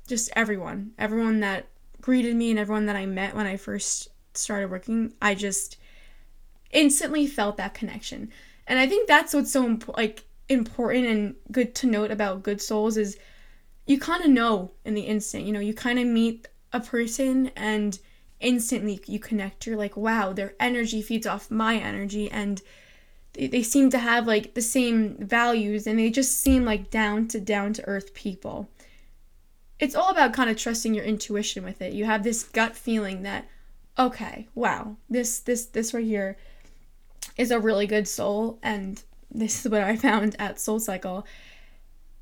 just 0.06 0.30
everyone, 0.36 0.92
everyone 0.98 1.40
that 1.40 1.66
greeted 2.00 2.36
me 2.36 2.50
and 2.50 2.58
everyone 2.58 2.86
that 2.86 2.96
I 2.96 3.06
met 3.06 3.34
when 3.34 3.46
I 3.46 3.56
first 3.56 4.08
started 4.34 4.70
working, 4.70 5.14
I 5.22 5.34
just 5.34 5.78
instantly 6.70 7.26
felt 7.26 7.56
that 7.56 7.74
connection. 7.74 8.30
And 8.66 8.78
I 8.78 8.86
think 8.86 9.08
that's 9.08 9.32
what's 9.32 9.52
so 9.52 9.78
like 9.96 10.24
important 10.48 11.06
and 11.06 11.34
good 11.50 11.74
to 11.76 11.86
note 11.86 12.10
about 12.10 12.42
good 12.42 12.60
souls 12.60 12.96
is 12.96 13.18
you 13.86 13.98
kind 13.98 14.24
of 14.24 14.30
know 14.30 14.72
in 14.84 14.94
the 14.94 15.02
instant. 15.02 15.44
You 15.44 15.52
know, 15.52 15.60
you 15.60 15.74
kind 15.74 15.98
of 15.98 16.06
meet 16.06 16.48
a 16.72 16.80
person 16.80 17.50
and 17.56 17.98
instantly 18.40 19.00
you 19.06 19.18
connect. 19.18 19.66
You're 19.66 19.76
like, 19.76 19.96
wow, 19.96 20.32
their 20.32 20.54
energy 20.60 21.02
feeds 21.02 21.26
off 21.26 21.50
my 21.50 21.76
energy 21.76 22.30
and 22.30 22.60
they, 23.34 23.46
they 23.46 23.62
seem 23.62 23.90
to 23.90 23.98
have 23.98 24.26
like 24.26 24.54
the 24.54 24.62
same 24.62 25.16
values 25.18 25.86
and 25.86 25.98
they 25.98 26.10
just 26.10 26.40
seem 26.40 26.64
like 26.64 26.90
down 26.90 27.28
to 27.28 27.40
down 27.40 27.72
to 27.74 27.86
earth 27.86 28.14
people 28.14 28.68
it's 29.78 29.94
all 29.94 30.10
about 30.10 30.32
kind 30.32 30.50
of 30.50 30.56
trusting 30.56 30.94
your 30.94 31.04
intuition 31.04 31.64
with 31.64 31.82
it. 31.82 31.92
You 31.92 32.04
have 32.04 32.22
this 32.22 32.44
gut 32.44 32.76
feeling 32.76 33.22
that 33.22 33.48
okay, 33.98 34.48
wow, 34.54 34.96
this 35.08 35.40
this 35.40 35.66
this 35.66 35.94
right 35.94 36.04
here 36.04 36.36
is 37.36 37.50
a 37.50 37.60
really 37.60 37.86
good 37.86 38.06
soul 38.06 38.58
and 38.62 39.02
this 39.34 39.64
is 39.64 39.70
what 39.70 39.82
I 39.82 39.96
found 40.08 40.36
at 40.38 40.60
Soul 40.60 40.80
Cycle. 40.80 41.26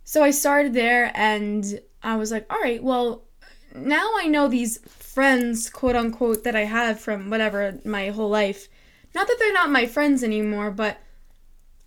So 0.05 0.23
I 0.23 0.31
started 0.31 0.75
there 0.75 1.13
and 1.15 1.81
I 2.03 2.17
was 2.17 2.33
like, 2.33 2.47
all 2.51 2.61
right, 2.61 2.83
well, 2.83 3.23
now 3.75 4.11
I 4.17 4.27
know 4.27 4.49
these 4.49 4.79
friends, 4.79 5.71
quote 5.71 5.97
unquote, 5.97 6.45
that 6.45 6.57
I 6.57 6.65
have 6.65 6.99
from 6.99 7.31
whatever 7.31 7.79
my 7.85 8.11
whole 8.11 8.29
life. 8.29 8.69
Not 9.15 9.27
that 9.27 9.37
they're 9.39 9.53
not 9.53 9.71
my 9.71 9.87
friends 9.87 10.25
anymore, 10.25 10.71
but 10.71 10.99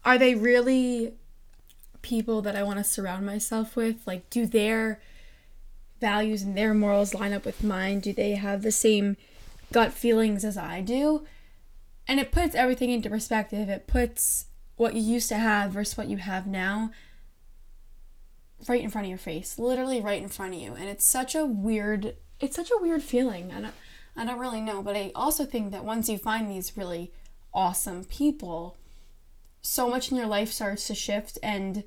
are 0.03 0.17
they 0.17 0.36
really 0.36 1.13
people 2.01 2.41
that 2.44 2.55
I 2.55 2.63
want 2.63 2.77
to 2.77 2.84
surround 2.84 3.25
myself 3.25 3.75
with? 3.75 4.05
Like, 4.05 4.29
do 4.29 4.46
their 4.46 5.01
values 6.00 6.44
and 6.44 6.55
their 6.55 6.74
morals 6.74 7.15
line 7.15 7.34
up 7.34 7.46
with 7.46 7.63
mine? 7.63 8.00
Do 8.00 8.13
they 8.13 8.36
have 8.36 8.62
the 8.62 8.72
same 8.72 9.17
gut 9.74 9.91
feelings 9.91 10.46
as 10.46 10.58
I 10.58 10.82
do? 10.82 11.25
And 12.08 12.20
it 12.20 12.32
puts 12.32 12.53
everything 12.53 12.91
into 12.91 13.10
perspective. 13.10 13.70
It 13.70 13.88
puts 13.88 14.46
what 14.75 14.94
you 14.94 15.01
used 15.01 15.29
to 15.29 15.38
have 15.38 15.72
versus 15.72 15.98
what 15.98 16.08
you 16.08 16.17
have 16.17 16.48
now 16.48 16.91
right 18.67 18.82
in 18.82 18.89
front 18.89 19.05
of 19.05 19.10
your 19.10 19.17
face, 19.17 19.60
literally 19.60 20.01
right 20.01 20.22
in 20.22 20.29
front 20.29 20.53
of 20.53 20.60
you. 20.60 20.74
And 20.74 20.86
it's 20.86 21.05
such 21.05 21.36
a 21.36 21.46
weird 21.46 22.15
it's 22.39 22.55
such 22.55 22.70
a 22.70 22.82
weird 22.82 23.01
feeling. 23.01 23.51
I 23.51 23.62
don't 23.62 23.74
I 24.17 24.25
don't 24.25 24.39
really 24.39 24.62
know, 24.62 24.82
but 24.82 24.96
I 24.96 25.12
also 25.13 25.46
think 25.46 25.72
that 25.72 25.84
once 25.84 26.10
you 26.10 26.17
find 26.17 26.50
these 26.50 26.77
really 26.77 27.12
awesome 27.53 28.05
people, 28.05 28.77
so 29.62 29.89
much 29.89 30.12
in 30.12 30.17
your 30.17 30.27
life 30.27 30.51
starts 30.51 30.88
to 30.88 30.96
shift 30.96 31.38
and 31.44 31.84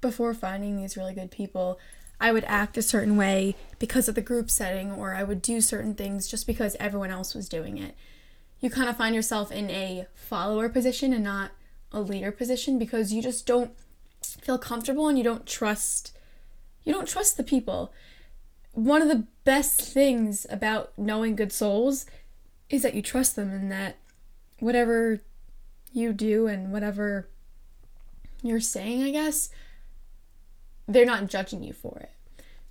before 0.00 0.34
finding 0.34 0.76
these 0.76 0.96
really 0.96 1.14
good 1.14 1.30
people, 1.30 1.78
I 2.20 2.32
would 2.32 2.44
act 2.46 2.78
a 2.78 2.82
certain 2.82 3.16
way 3.16 3.56
because 3.78 4.08
of 4.08 4.14
the 4.14 4.20
group 4.20 4.50
setting 4.50 4.92
or 4.92 5.14
I 5.14 5.22
would 5.22 5.42
do 5.42 5.60
certain 5.60 5.94
things 5.94 6.28
just 6.28 6.46
because 6.46 6.76
everyone 6.78 7.10
else 7.10 7.34
was 7.34 7.48
doing 7.48 7.78
it. 7.78 7.96
You 8.60 8.70
kind 8.70 8.88
of 8.88 8.96
find 8.96 9.14
yourself 9.14 9.50
in 9.50 9.70
a 9.70 10.06
follower 10.14 10.68
position 10.68 11.12
and 11.12 11.24
not 11.24 11.50
a 11.92 12.00
leader 12.00 12.32
position 12.32 12.78
because 12.78 13.12
you 13.12 13.22
just 13.22 13.46
don't 13.46 13.72
feel 14.22 14.58
comfortable 14.58 15.08
and 15.08 15.18
you 15.18 15.24
don't 15.24 15.46
trust 15.46 16.16
you 16.84 16.92
don't 16.92 17.08
trust 17.08 17.36
the 17.36 17.44
people. 17.44 17.92
One 18.72 19.02
of 19.02 19.08
the 19.08 19.26
best 19.44 19.80
things 19.80 20.46
about 20.50 20.92
knowing 20.96 21.36
good 21.36 21.52
souls 21.52 22.06
is 22.70 22.82
that 22.82 22.94
you 22.94 23.02
trust 23.02 23.36
them 23.36 23.50
and 23.50 23.70
that 23.70 23.98
whatever 24.58 25.20
you 25.92 26.12
do 26.12 26.46
and 26.46 26.72
whatever 26.72 27.28
you're 28.42 28.60
saying, 28.60 29.02
I 29.02 29.10
guess, 29.10 29.50
they're 30.88 31.06
not 31.06 31.28
judging 31.28 31.62
you 31.62 31.72
for 31.72 31.98
it. 31.98 32.10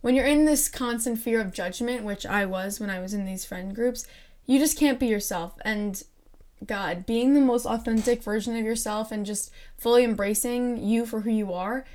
When 0.02 0.16
you're 0.16 0.26
in 0.26 0.46
this 0.46 0.68
constant 0.68 1.20
fear 1.20 1.40
of 1.40 1.54
judgment, 1.54 2.04
which 2.04 2.26
I 2.26 2.46
was 2.46 2.80
when 2.80 2.90
I 2.90 3.00
was 3.00 3.14
in 3.14 3.26
these 3.26 3.46
friend 3.46 3.74
groups, 3.76 4.06
you 4.46 4.58
just 4.58 4.78
can't 4.78 5.00
be 5.00 5.08
yourself. 5.08 5.54
And 5.64 6.04
God, 6.66 7.06
being 7.06 7.34
the 7.34 7.42
most 7.42 7.66
authentic 7.66 8.22
version 8.22 8.56
of 8.56 8.66
yourself 8.66 9.12
and 9.12 9.26
just 9.26 9.52
fully 9.78 10.04
embracing 10.04 10.84
you 10.84 11.06
for 11.06 11.22
who 11.22 11.32
you 11.32 11.54
are 11.54 11.86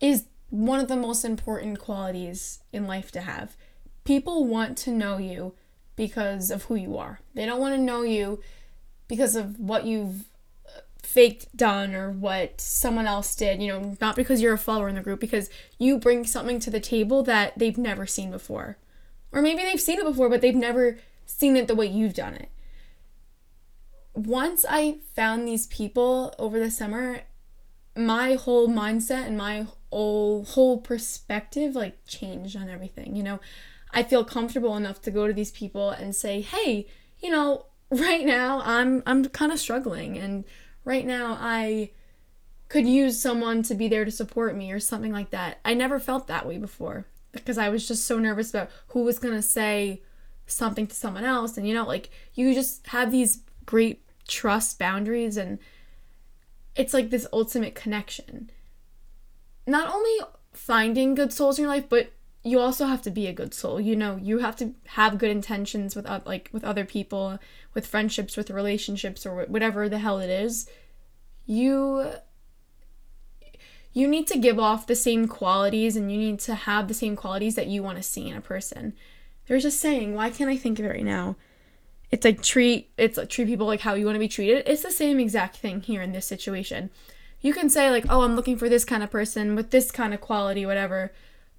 is 0.00 0.26
one 0.50 0.80
of 0.80 0.88
the 0.88 0.96
most 0.96 1.24
important 1.24 1.78
qualities 1.78 2.60
in 2.72 2.86
life 2.86 3.12
to 3.12 3.20
have. 3.20 3.56
People 4.04 4.44
want 4.44 4.76
to 4.78 4.90
know 4.90 5.18
you 5.18 5.54
because 5.94 6.50
of 6.50 6.64
who 6.64 6.74
you 6.74 6.96
are. 6.96 7.20
They 7.34 7.46
don't 7.46 7.60
want 7.60 7.74
to 7.74 7.80
know 7.80 8.02
you 8.02 8.40
because 9.06 9.36
of 9.36 9.58
what 9.60 9.84
you've 9.84 10.24
uh, 10.66 10.80
faked 11.02 11.56
done 11.56 11.94
or 11.94 12.10
what 12.10 12.60
someone 12.60 13.06
else 13.06 13.36
did, 13.36 13.62
you 13.62 13.68
know, 13.68 13.96
not 14.00 14.16
because 14.16 14.42
you're 14.42 14.54
a 14.54 14.58
follower 14.58 14.88
in 14.88 14.96
the 14.96 15.00
group, 15.00 15.20
because 15.20 15.48
you 15.78 15.98
bring 15.98 16.24
something 16.24 16.58
to 16.60 16.70
the 16.70 16.80
table 16.80 17.22
that 17.22 17.56
they've 17.58 17.78
never 17.78 18.06
seen 18.06 18.30
before. 18.30 18.76
Or 19.30 19.40
maybe 19.42 19.62
they've 19.62 19.80
seen 19.80 20.00
it 20.00 20.04
before, 20.04 20.28
but 20.28 20.40
they've 20.40 20.54
never 20.54 20.98
seen 21.24 21.56
it 21.56 21.68
the 21.68 21.74
way 21.74 21.86
you've 21.86 22.14
done 22.14 22.34
it 22.34 22.48
once 24.14 24.64
I 24.68 24.98
found 25.14 25.46
these 25.46 25.66
people 25.66 26.34
over 26.38 26.58
the 26.58 26.70
summer, 26.70 27.22
my 27.96 28.34
whole 28.34 28.68
mindset 28.68 29.26
and 29.26 29.36
my 29.36 29.66
whole 29.90 30.44
whole 30.44 30.78
perspective 30.78 31.74
like 31.74 32.04
changed 32.06 32.56
on 32.56 32.68
everything. 32.68 33.16
You 33.16 33.22
know, 33.22 33.40
I 33.90 34.02
feel 34.02 34.24
comfortable 34.24 34.76
enough 34.76 35.02
to 35.02 35.10
go 35.10 35.26
to 35.26 35.32
these 35.32 35.50
people 35.50 35.90
and 35.90 36.14
say, 36.14 36.40
"Hey, 36.40 36.86
you 37.20 37.30
know, 37.30 37.66
right 37.90 38.24
now 38.24 38.62
I'm 38.64 39.02
I'm 39.06 39.24
kind 39.26 39.52
of 39.52 39.58
struggling 39.58 40.18
and 40.18 40.44
right 40.84 41.06
now 41.06 41.36
I 41.40 41.90
could 42.68 42.86
use 42.86 43.20
someone 43.20 43.62
to 43.64 43.74
be 43.74 43.88
there 43.88 44.04
to 44.04 44.10
support 44.10 44.56
me 44.56 44.72
or 44.72 44.80
something 44.80 45.12
like 45.12 45.30
that." 45.30 45.58
I 45.64 45.74
never 45.74 45.98
felt 45.98 46.26
that 46.28 46.46
way 46.46 46.58
before 46.58 47.06
because 47.32 47.58
I 47.58 47.68
was 47.70 47.88
just 47.88 48.06
so 48.06 48.18
nervous 48.18 48.50
about 48.50 48.70
who 48.88 49.04
was 49.04 49.18
going 49.18 49.34
to 49.34 49.42
say 49.42 50.02
something 50.46 50.86
to 50.86 50.94
someone 50.94 51.24
else 51.24 51.56
and 51.56 51.66
you 51.66 51.74
know, 51.74 51.86
like 51.86 52.10
you 52.34 52.52
just 52.54 52.86
have 52.88 53.10
these 53.10 53.40
great 53.66 54.01
trust 54.28 54.78
boundaries 54.78 55.36
and 55.36 55.58
it's 56.74 56.94
like 56.94 57.10
this 57.10 57.26
ultimate 57.32 57.74
connection. 57.74 58.50
Not 59.66 59.92
only 59.92 60.26
finding 60.52 61.14
good 61.14 61.32
souls 61.32 61.58
in 61.58 61.62
your 61.64 61.72
life, 61.72 61.88
but 61.88 62.12
you 62.44 62.58
also 62.58 62.86
have 62.86 63.02
to 63.02 63.10
be 63.10 63.26
a 63.26 63.32
good 63.32 63.54
soul. 63.54 63.80
You 63.80 63.94
know, 63.94 64.16
you 64.16 64.38
have 64.38 64.56
to 64.56 64.74
have 64.88 65.18
good 65.18 65.30
intentions 65.30 65.94
with 65.94 66.08
like 66.26 66.48
with 66.52 66.64
other 66.64 66.84
people, 66.84 67.38
with 67.74 67.86
friendships, 67.86 68.36
with 68.36 68.50
relationships 68.50 69.24
or 69.24 69.44
whatever 69.44 69.88
the 69.88 69.98
hell 69.98 70.18
it 70.18 70.30
is. 70.30 70.68
You 71.46 72.14
you 73.92 74.08
need 74.08 74.26
to 74.28 74.38
give 74.38 74.58
off 74.58 74.86
the 74.86 74.96
same 74.96 75.28
qualities 75.28 75.96
and 75.96 76.10
you 76.10 76.18
need 76.18 76.40
to 76.40 76.54
have 76.54 76.88
the 76.88 76.94
same 76.94 77.14
qualities 77.14 77.54
that 77.56 77.66
you 77.66 77.82
want 77.82 77.98
to 77.98 78.02
see 78.02 78.28
in 78.28 78.36
a 78.36 78.40
person. 78.40 78.94
There's 79.46 79.64
a 79.64 79.70
saying, 79.70 80.14
why 80.14 80.30
can't 80.30 80.50
I 80.50 80.56
think 80.56 80.78
of 80.78 80.86
it 80.86 80.88
right 80.88 81.04
now? 81.04 81.36
It's 82.12 82.26
like 82.26 82.42
treat 82.42 82.90
it's 82.98 83.16
like 83.16 83.30
treat 83.30 83.48
people 83.48 83.66
like 83.66 83.80
how 83.80 83.94
you 83.94 84.04
want 84.04 84.14
to 84.14 84.20
be 84.20 84.28
treated. 84.28 84.62
It's 84.66 84.82
the 84.82 84.92
same 84.92 85.18
exact 85.18 85.56
thing 85.56 85.80
here 85.80 86.02
in 86.02 86.12
this 86.12 86.26
situation. 86.26 86.90
You 87.40 87.54
can 87.54 87.70
say 87.70 87.90
like 87.90 88.04
oh 88.08 88.20
i'm 88.20 88.36
looking 88.36 88.56
for 88.56 88.68
this 88.68 88.84
kind 88.84 89.02
of 89.02 89.10
person 89.10 89.56
with 89.56 89.70
this 89.70 89.90
kind 89.90 90.14
of 90.14 90.20
quality 90.20 90.64
whatever 90.64 91.12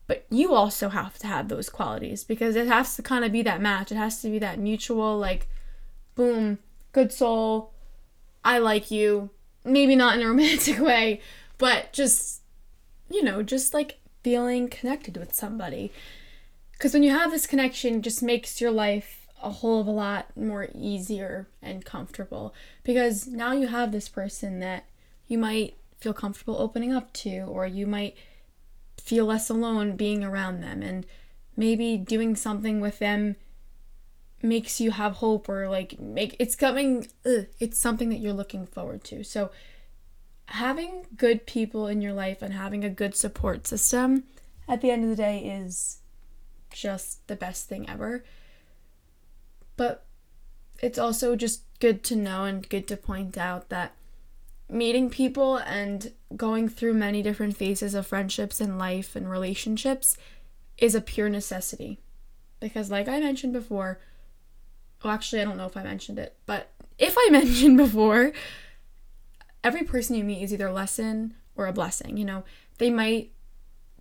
but 0.05 0.25
you 0.29 0.53
also 0.53 0.89
have 0.89 1.17
to 1.17 1.27
have 1.27 1.47
those 1.47 1.69
qualities 1.69 2.23
because 2.23 2.55
it 2.55 2.67
has 2.67 2.95
to 2.95 3.01
kind 3.01 3.23
of 3.23 3.31
be 3.31 3.41
that 3.41 3.61
match. 3.61 3.89
It 3.91 3.95
has 3.95 4.21
to 4.21 4.29
be 4.29 4.37
that 4.39 4.59
mutual 4.59 5.17
like 5.17 5.47
boom 6.15 6.59
good 6.91 7.11
soul 7.11 7.73
i 8.45 8.59
like 8.59 8.91
you. 8.91 9.31
Maybe 9.65 9.95
not 9.95 10.15
in 10.15 10.21
a 10.21 10.27
romantic 10.29 10.79
way 10.79 11.19
but 11.57 11.91
just 11.91 12.41
you 13.09 13.23
know 13.23 13.41
just 13.41 13.73
like 13.73 13.99
feeling 14.23 14.69
connected 14.69 15.17
with 15.17 15.33
somebody. 15.33 15.91
Because 16.73 16.93
when 16.93 17.03
you 17.03 17.11
have 17.11 17.31
this 17.31 17.47
connection 17.47 18.01
just 18.01 18.21
makes 18.21 18.61
your 18.61 18.71
life 18.71 19.22
a 19.43 19.49
whole 19.49 19.81
of 19.81 19.87
a 19.87 19.91
lot 19.91 20.35
more 20.35 20.69
easier 20.73 21.47
and 21.61 21.85
comfortable. 21.85 22.53
Because 22.83 23.27
now 23.27 23.51
you 23.51 23.67
have 23.67 23.91
this 23.91 24.09
person 24.09 24.59
that 24.59 24.85
you 25.27 25.37
might 25.37 25.75
feel 25.99 26.13
comfortable 26.13 26.57
opening 26.59 26.93
up 26.93 27.13
to 27.13 27.39
or 27.41 27.67
you 27.67 27.85
might 27.85 28.15
feel 28.99 29.25
less 29.25 29.49
alone 29.49 29.95
being 29.95 30.23
around 30.23 30.61
them. 30.61 30.81
And 30.81 31.05
maybe 31.55 31.97
doing 31.97 32.35
something 32.35 32.79
with 32.79 32.99
them 32.99 33.35
makes 34.41 34.81
you 34.81 34.91
have 34.91 35.13
hope 35.13 35.47
or 35.47 35.69
like 35.69 35.99
make 35.99 36.35
it's 36.37 36.55
coming 36.55 37.07
ugh, 37.25 37.45
it's 37.59 37.79
something 37.79 38.09
that 38.09 38.19
you're 38.19 38.33
looking 38.33 38.65
forward 38.65 39.03
to. 39.05 39.23
So 39.23 39.51
having 40.47 41.05
good 41.15 41.45
people 41.45 41.87
in 41.87 42.01
your 42.01 42.13
life 42.13 42.41
and 42.41 42.53
having 42.53 42.83
a 42.83 42.89
good 42.89 43.15
support 43.15 43.65
system 43.67 44.23
at 44.67 44.81
the 44.81 44.91
end 44.91 45.03
of 45.03 45.09
the 45.09 45.15
day 45.15 45.39
is 45.39 45.99
just 46.71 47.25
the 47.27 47.35
best 47.35 47.69
thing 47.69 47.89
ever 47.89 48.23
but 49.75 50.05
it's 50.81 50.99
also 50.99 51.35
just 51.35 51.63
good 51.79 52.03
to 52.03 52.15
know 52.15 52.45
and 52.45 52.67
good 52.69 52.87
to 52.87 52.97
point 52.97 53.37
out 53.37 53.69
that 53.69 53.93
meeting 54.69 55.09
people 55.09 55.57
and 55.57 56.11
going 56.35 56.67
through 56.67 56.93
many 56.93 57.21
different 57.21 57.55
phases 57.55 57.93
of 57.93 58.07
friendships 58.07 58.59
and 58.59 58.79
life 58.79 59.15
and 59.15 59.29
relationships 59.29 60.17
is 60.77 60.95
a 60.95 61.01
pure 61.01 61.29
necessity. 61.29 61.99
Because, 62.59 62.89
like 62.89 63.07
I 63.07 63.19
mentioned 63.19 63.53
before, 63.53 63.99
well, 65.03 65.13
actually, 65.13 65.41
I 65.41 65.45
don't 65.45 65.57
know 65.57 65.65
if 65.65 65.77
I 65.77 65.83
mentioned 65.83 66.17
it, 66.17 66.35
but 66.45 66.71
if 66.97 67.15
I 67.17 67.29
mentioned 67.31 67.77
before, 67.77 68.31
every 69.63 69.83
person 69.83 70.15
you 70.15 70.23
meet 70.23 70.43
is 70.43 70.53
either 70.53 70.67
a 70.67 70.73
lesson 70.73 71.35
or 71.55 71.67
a 71.67 71.73
blessing. 71.73 72.17
You 72.17 72.25
know, 72.25 72.43
they 72.77 72.89
might 72.89 73.31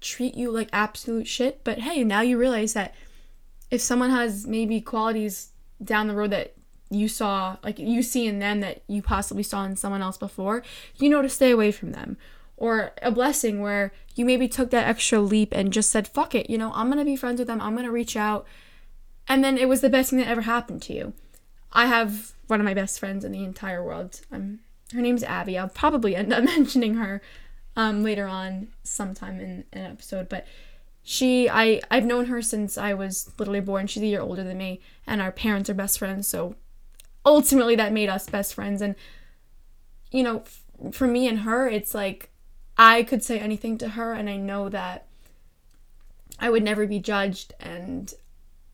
treat 0.01 0.35
you 0.35 0.51
like 0.51 0.69
absolute 0.73 1.29
shit, 1.29 1.63
but 1.65 1.79
hey, 1.79 2.03
now 2.03 2.21
you 2.21 2.39
realize 2.39 2.73
that 2.73 2.95
if 3.71 3.81
someone 3.81 4.11
has 4.11 4.47
maybe 4.47 4.81
qualities 4.81 5.52
down 5.83 6.09
the 6.09 6.15
road 6.15 6.31
that 6.31 6.55
you 6.91 7.09
saw 7.09 7.57
like 7.65 7.79
you 7.79 8.03
see 8.03 8.27
in 8.27 8.39
them 8.39 8.61
that 8.61 8.83
you 8.87 9.01
possibly 9.01 9.43
saw 9.43 9.65
in 9.65 9.77
someone 9.77 10.03
else 10.03 10.19
before 10.19 10.63
you 10.97 11.09
know 11.09 11.23
to 11.23 11.29
stay 11.29 11.51
away 11.51 11.73
from 11.73 11.93
them. 11.93 12.17
Or 12.59 12.93
a 13.03 13.11
blessing 13.11 13.61
where 13.61 13.93
you 14.15 14.25
maybe 14.25 14.47
took 14.47 14.71
that 14.71 14.87
extra 14.87 15.19
leap 15.19 15.53
and 15.53 15.73
just 15.73 15.91
said 15.91 16.07
fuck 16.07 16.35
it 16.35 16.49
you 16.49 16.59
know 16.59 16.71
i'm 16.75 16.89
gonna 16.89 17.05
be 17.05 17.17
friends 17.17 17.39
with 17.39 17.49
them 17.49 17.61
i'm 17.61 17.75
gonna 17.75 17.91
reach 17.91 18.15
out 18.15 18.47
and 19.29 19.43
then 19.43 19.59
it 19.59 19.69
was 19.69 19.81
the 19.81 19.89
best 19.89 20.11
thing 20.11 20.19
that 20.19 20.29
ever 20.29 20.43
happened 20.43 20.83
to 20.83 20.95
you. 20.95 21.13
I 21.73 21.87
have 21.87 22.33
one 22.49 22.61
of 22.61 22.65
my 22.65 22.75
best 22.75 22.99
friends 22.99 23.25
in 23.25 23.33
the 23.33 23.45
entire 23.45 23.83
world. 23.83 24.21
Um, 24.31 24.61
her 24.93 25.01
name's 25.01 25.23
abby. 25.23 25.57
I'll 25.57 25.69
probably 25.69 26.15
end 26.17 26.33
up 26.33 26.45
mentioning 26.45 26.95
her 26.95 27.23
um, 27.77 28.03
later 28.03 28.27
on 28.27 28.69
sometime 28.83 29.41
in 29.41 29.65
an 29.73 29.91
episode 29.93 30.29
but 30.29 30.47
she 31.03 31.49
I 31.49 31.81
I've 31.91 32.05
known 32.05 32.27
her 32.27 32.41
since 32.43 32.79
I 32.79 32.95
was 32.95 33.31
literally 33.39 33.61
born. 33.61 33.87
She's 33.87 34.03
a 34.03 34.07
year 34.07 34.21
older 34.21 34.45
than 34.45 34.59
me, 34.59 34.81
and 35.07 35.21
our 35.21 35.33
parents 35.33 35.69
are 35.69 35.75
best 35.75 35.99
friends. 35.99 36.29
So 36.29 36.55
ultimately, 37.27 37.75
that 37.77 37.93
made 37.93 38.09
us 38.09 38.29
best 38.29 38.55
friends. 38.55 38.81
And 38.81 38.95
you 40.11 40.23
know, 40.23 40.41
f- 40.41 40.63
for 40.93 41.07
me 41.07 41.27
and 41.27 41.41
her, 41.41 41.69
it's 41.69 41.95
like 41.95 42.31
I 42.79 43.03
could 43.03 43.25
say 43.25 43.39
anything 43.39 43.79
to 43.79 43.91
her, 43.91 44.13
and 44.13 44.31
I 44.31 44.37
know 44.37 44.69
that 44.69 45.07
I 46.39 46.51
would 46.51 46.63
never 46.63 46.87
be 46.87 47.01
judged. 47.01 47.53
And 47.59 48.15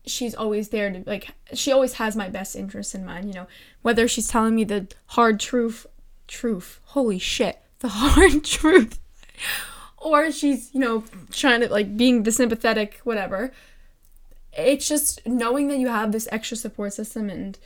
she's 0.05 0.35
always 0.35 0.69
there 0.69 0.91
to 0.91 1.03
like 1.07 1.29
she 1.53 1.71
always 1.71 1.93
has 1.93 2.15
my 2.15 2.29
best 2.29 2.55
interest 2.55 2.93
in 2.93 3.05
mind. 3.05 3.27
You 3.27 3.33
know, 3.33 3.47
whether 3.81 4.07
she's 4.07 4.27
telling 4.27 4.53
me 4.53 4.65
the 4.65 4.87
hard 5.07 5.39
truth, 5.39 5.87
truth. 6.27 6.79
Holy 6.83 7.17
shit, 7.17 7.59
the 7.79 7.87
hard 7.91 8.43
truth 8.43 8.99
or 9.99 10.31
she's, 10.31 10.73
you 10.73 10.79
know, 10.79 11.03
trying 11.31 11.61
to 11.61 11.69
like 11.69 11.97
being 11.97 12.23
the 12.23 12.31
sympathetic, 12.31 12.99
whatever. 13.03 13.51
It's 14.53 14.87
just 14.87 15.25
knowing 15.27 15.67
that 15.67 15.77
you 15.77 15.87
have 15.87 16.11
this 16.11 16.27
extra 16.31 16.57
support 16.57 16.93
system 16.93 17.29
and 17.29 17.57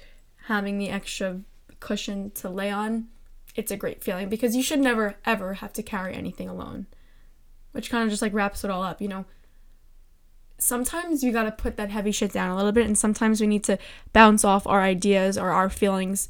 having 0.46 0.78
the 0.78 0.90
extra 0.90 1.42
cushion 1.80 2.32
to 2.32 2.50
lay 2.50 2.70
on. 2.70 3.08
It's 3.56 3.72
a 3.72 3.78
great 3.78 4.04
feeling 4.04 4.30
because 4.30 4.56
you 4.56 4.64
should 4.64 4.80
never 4.80 5.16
ever 5.26 5.56
have 5.56 5.74
to 5.74 5.84
carry 5.84 6.14
anything 6.14 6.50
alone. 6.50 6.88
Which 7.72 7.90
kind 7.90 8.04
of 8.04 8.10
just 8.10 8.22
like 8.22 8.34
wraps 8.34 8.64
it 8.64 8.72
all 8.72 8.84
up, 8.84 9.02
you 9.02 9.08
know. 9.08 9.26
Sometimes 10.58 11.24
you 11.24 11.32
got 11.32 11.44
to 11.44 11.52
put 11.52 11.78
that 11.78 11.90
heavy 11.90 12.12
shit 12.12 12.32
down 12.32 12.50
a 12.50 12.56
little 12.56 12.72
bit 12.72 12.86
and 12.86 12.98
sometimes 12.98 13.42
we 13.42 13.48
need 13.48 13.64
to 13.66 13.78
bounce 14.12 14.46
off 14.46 14.66
our 14.66 14.82
ideas 14.82 15.38
or 15.38 15.50
our 15.50 15.70
feelings 15.70 16.28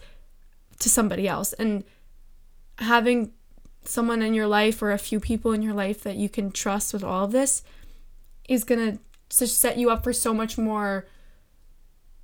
to 0.79 0.89
somebody 0.89 1.27
else 1.27 1.53
and 1.53 1.83
having 2.79 3.31
someone 3.86 4.22
in 4.22 4.34
your 4.34 4.48
life 4.48 4.82
or 4.82 4.92
a 4.92 4.98
few 4.98 5.20
people 5.20 5.52
in 5.52 5.62
your 5.62 5.74
life 5.74 6.04
that 6.04 6.16
you 6.16 6.30
can 6.30 6.52
trust 6.52 6.94
with 6.94 7.04
all 7.04 7.25
of 7.25 7.32
this 7.32 7.63
is 8.48 8.63
going 8.63 9.00
to 9.30 9.48
set 9.48 9.78
you 9.78 9.90
up 9.90 10.04
for 10.04 10.13
so 10.13 10.34
much 10.34 10.58
more 10.58 11.08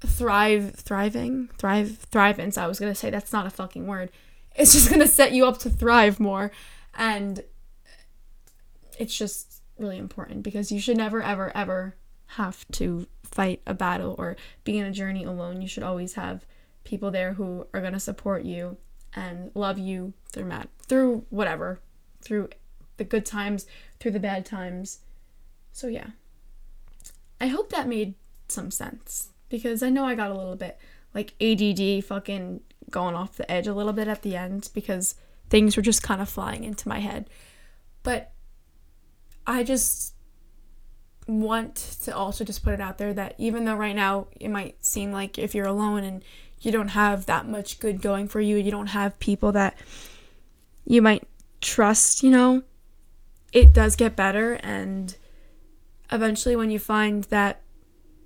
thrive 0.06 0.76
thriving 0.76 1.50
thrive 1.58 2.08
thrivance. 2.12 2.58
I 2.58 2.68
was 2.68 2.80
going 2.80 2.92
to 2.92 2.96
say 2.96 3.10
that's 3.10 3.34
not 3.34 3.46
a 3.46 3.50
fucking 3.50 3.88
word. 3.88 4.12
It's 4.56 4.74
just 4.74 4.90
going 4.90 5.02
to 5.02 5.08
set 5.08 5.32
you 5.32 5.46
up 5.46 5.58
to 5.60 5.70
thrive 5.70 6.20
more. 6.20 6.52
And 6.96 7.44
it's 8.98 9.18
just 9.18 9.62
really 9.78 9.98
important 9.98 10.44
because 10.44 10.72
you 10.72 10.80
should 10.80 10.98
never 10.98 11.22
ever 11.22 11.56
ever 11.56 11.96
have 12.34 12.66
to 12.74 13.08
fight 13.24 13.62
a 13.66 13.74
battle 13.74 14.16
or 14.18 14.36
be 14.64 14.78
in 14.78 14.86
a 14.86 14.92
journey 14.92 15.24
alone. 15.24 15.62
You 15.62 15.68
should 15.68 15.84
always 15.84 16.14
have 16.14 16.46
people 16.84 17.12
there 17.12 17.34
who 17.34 17.68
are 17.74 17.82
going 17.82 17.94
to 17.94 18.00
support 18.00 18.44
you 18.44 18.78
and 19.16 19.52
love 19.56 19.78
you 19.78 20.14
through 20.32 20.46
mat 20.46 20.70
through 20.90 21.24
whatever, 21.30 21.80
through 22.22 22.50
the 22.98 23.04
good 23.04 23.26
times, 23.26 23.66
through 24.00 24.12
the 24.12 24.20
bad 24.20 24.46
times. 24.46 25.00
So 25.72 25.88
yeah. 25.88 26.08
I 27.40 27.48
hope 27.48 27.70
that 27.70 27.88
made 27.88 28.16
some 28.50 28.72
sense 28.72 29.30
because 29.48 29.82
I 29.82 29.90
know 29.90 30.04
I 30.04 30.16
got 30.16 30.32
a 30.32 30.38
little 30.38 30.58
bit 30.58 30.78
like 31.14 31.34
ADD 31.40 32.04
fucking 32.04 32.62
going 32.90 33.16
off 33.16 33.38
the 33.38 33.50
edge 33.50 33.68
a 33.68 33.74
little 33.74 33.94
bit 33.94 34.08
at 34.08 34.24
the 34.24 34.36
end 34.36 34.70
because 34.74 35.16
things 35.50 35.78
were 35.78 35.84
just 35.84 36.04
kind 36.04 36.22
of 36.22 36.28
flying 36.28 36.64
into 36.64 36.90
my 36.90 37.00
head. 37.00 37.30
But 38.04 38.32
I 39.48 39.64
just 39.64 40.16
want 41.28 41.76
to 42.02 42.16
also 42.16 42.44
just 42.44 42.64
put 42.64 42.74
it 42.74 42.82
out 42.82 42.98
there 42.98 43.14
that 43.14 43.36
even 43.38 43.66
though 43.66 43.76
right 43.76 43.96
now 43.96 44.28
it 44.40 44.50
might 44.50 44.84
seem 44.84 45.12
like 45.12 45.38
if 45.38 45.54
you're 45.54 45.68
alone 45.68 46.04
and 46.04 46.24
you 46.62 46.72
don't 46.72 46.90
have 46.90 47.26
that 47.26 47.48
much 47.48 47.80
good 47.80 48.02
going 48.02 48.28
for 48.28 48.42
you, 48.42 48.58
you 48.58 48.72
don't 48.72 48.88
have 48.88 49.20
people 49.20 49.52
that 49.54 49.78
you 50.86 51.02
might 51.02 51.24
trust, 51.62 52.24
you 52.24 52.30
know, 52.30 52.64
it 53.52 53.74
does 53.74 53.96
get 53.96 54.16
better. 54.16 54.54
And 54.64 55.16
eventually, 56.12 56.56
when 56.56 56.72
you 56.72 56.80
find 56.80 57.24
that 57.26 57.62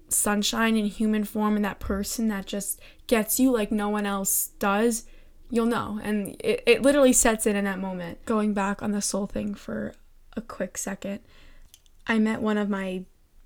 sunshine 0.09 0.77
in 0.77 0.85
human 0.85 1.23
form 1.23 1.55
and 1.55 1.65
that 1.65 1.79
person 1.79 2.27
that 2.27 2.45
just 2.45 2.79
gets 3.07 3.39
you 3.39 3.51
like 3.51 3.71
no 3.71 3.89
one 3.89 4.05
else 4.05 4.47
does, 4.59 5.05
you'll 5.49 5.65
know. 5.65 5.99
And 6.03 6.35
it, 6.39 6.63
it 6.65 6.81
literally 6.81 7.13
sets 7.13 7.45
in 7.45 7.55
in 7.55 7.65
that 7.65 7.79
moment. 7.79 8.23
Going 8.25 8.53
back 8.53 8.81
on 8.81 8.91
the 8.91 9.01
soul 9.01 9.27
thing 9.27 9.53
for 9.53 9.93
a 10.35 10.41
quick 10.41 10.77
second, 10.77 11.19
I 12.07 12.19
met 12.19 12.41
one 12.41 12.57
of 12.57 12.69
my 12.69 13.03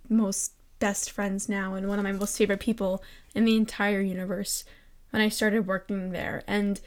most 0.10 0.54
best 0.80 1.12
friends 1.12 1.50
now 1.50 1.74
and 1.74 1.88
one 1.88 2.00
of 2.00 2.04
my 2.04 2.12
most 2.12 2.38
favorite 2.38 2.60
people 2.60 3.04
in 3.34 3.46
the 3.46 3.56
entire 3.56 4.02
universe 4.02 4.64
when 5.12 5.22
I 5.22 5.30
started 5.30 5.68
working 5.68 6.12
there. 6.12 6.44
And 6.48 6.80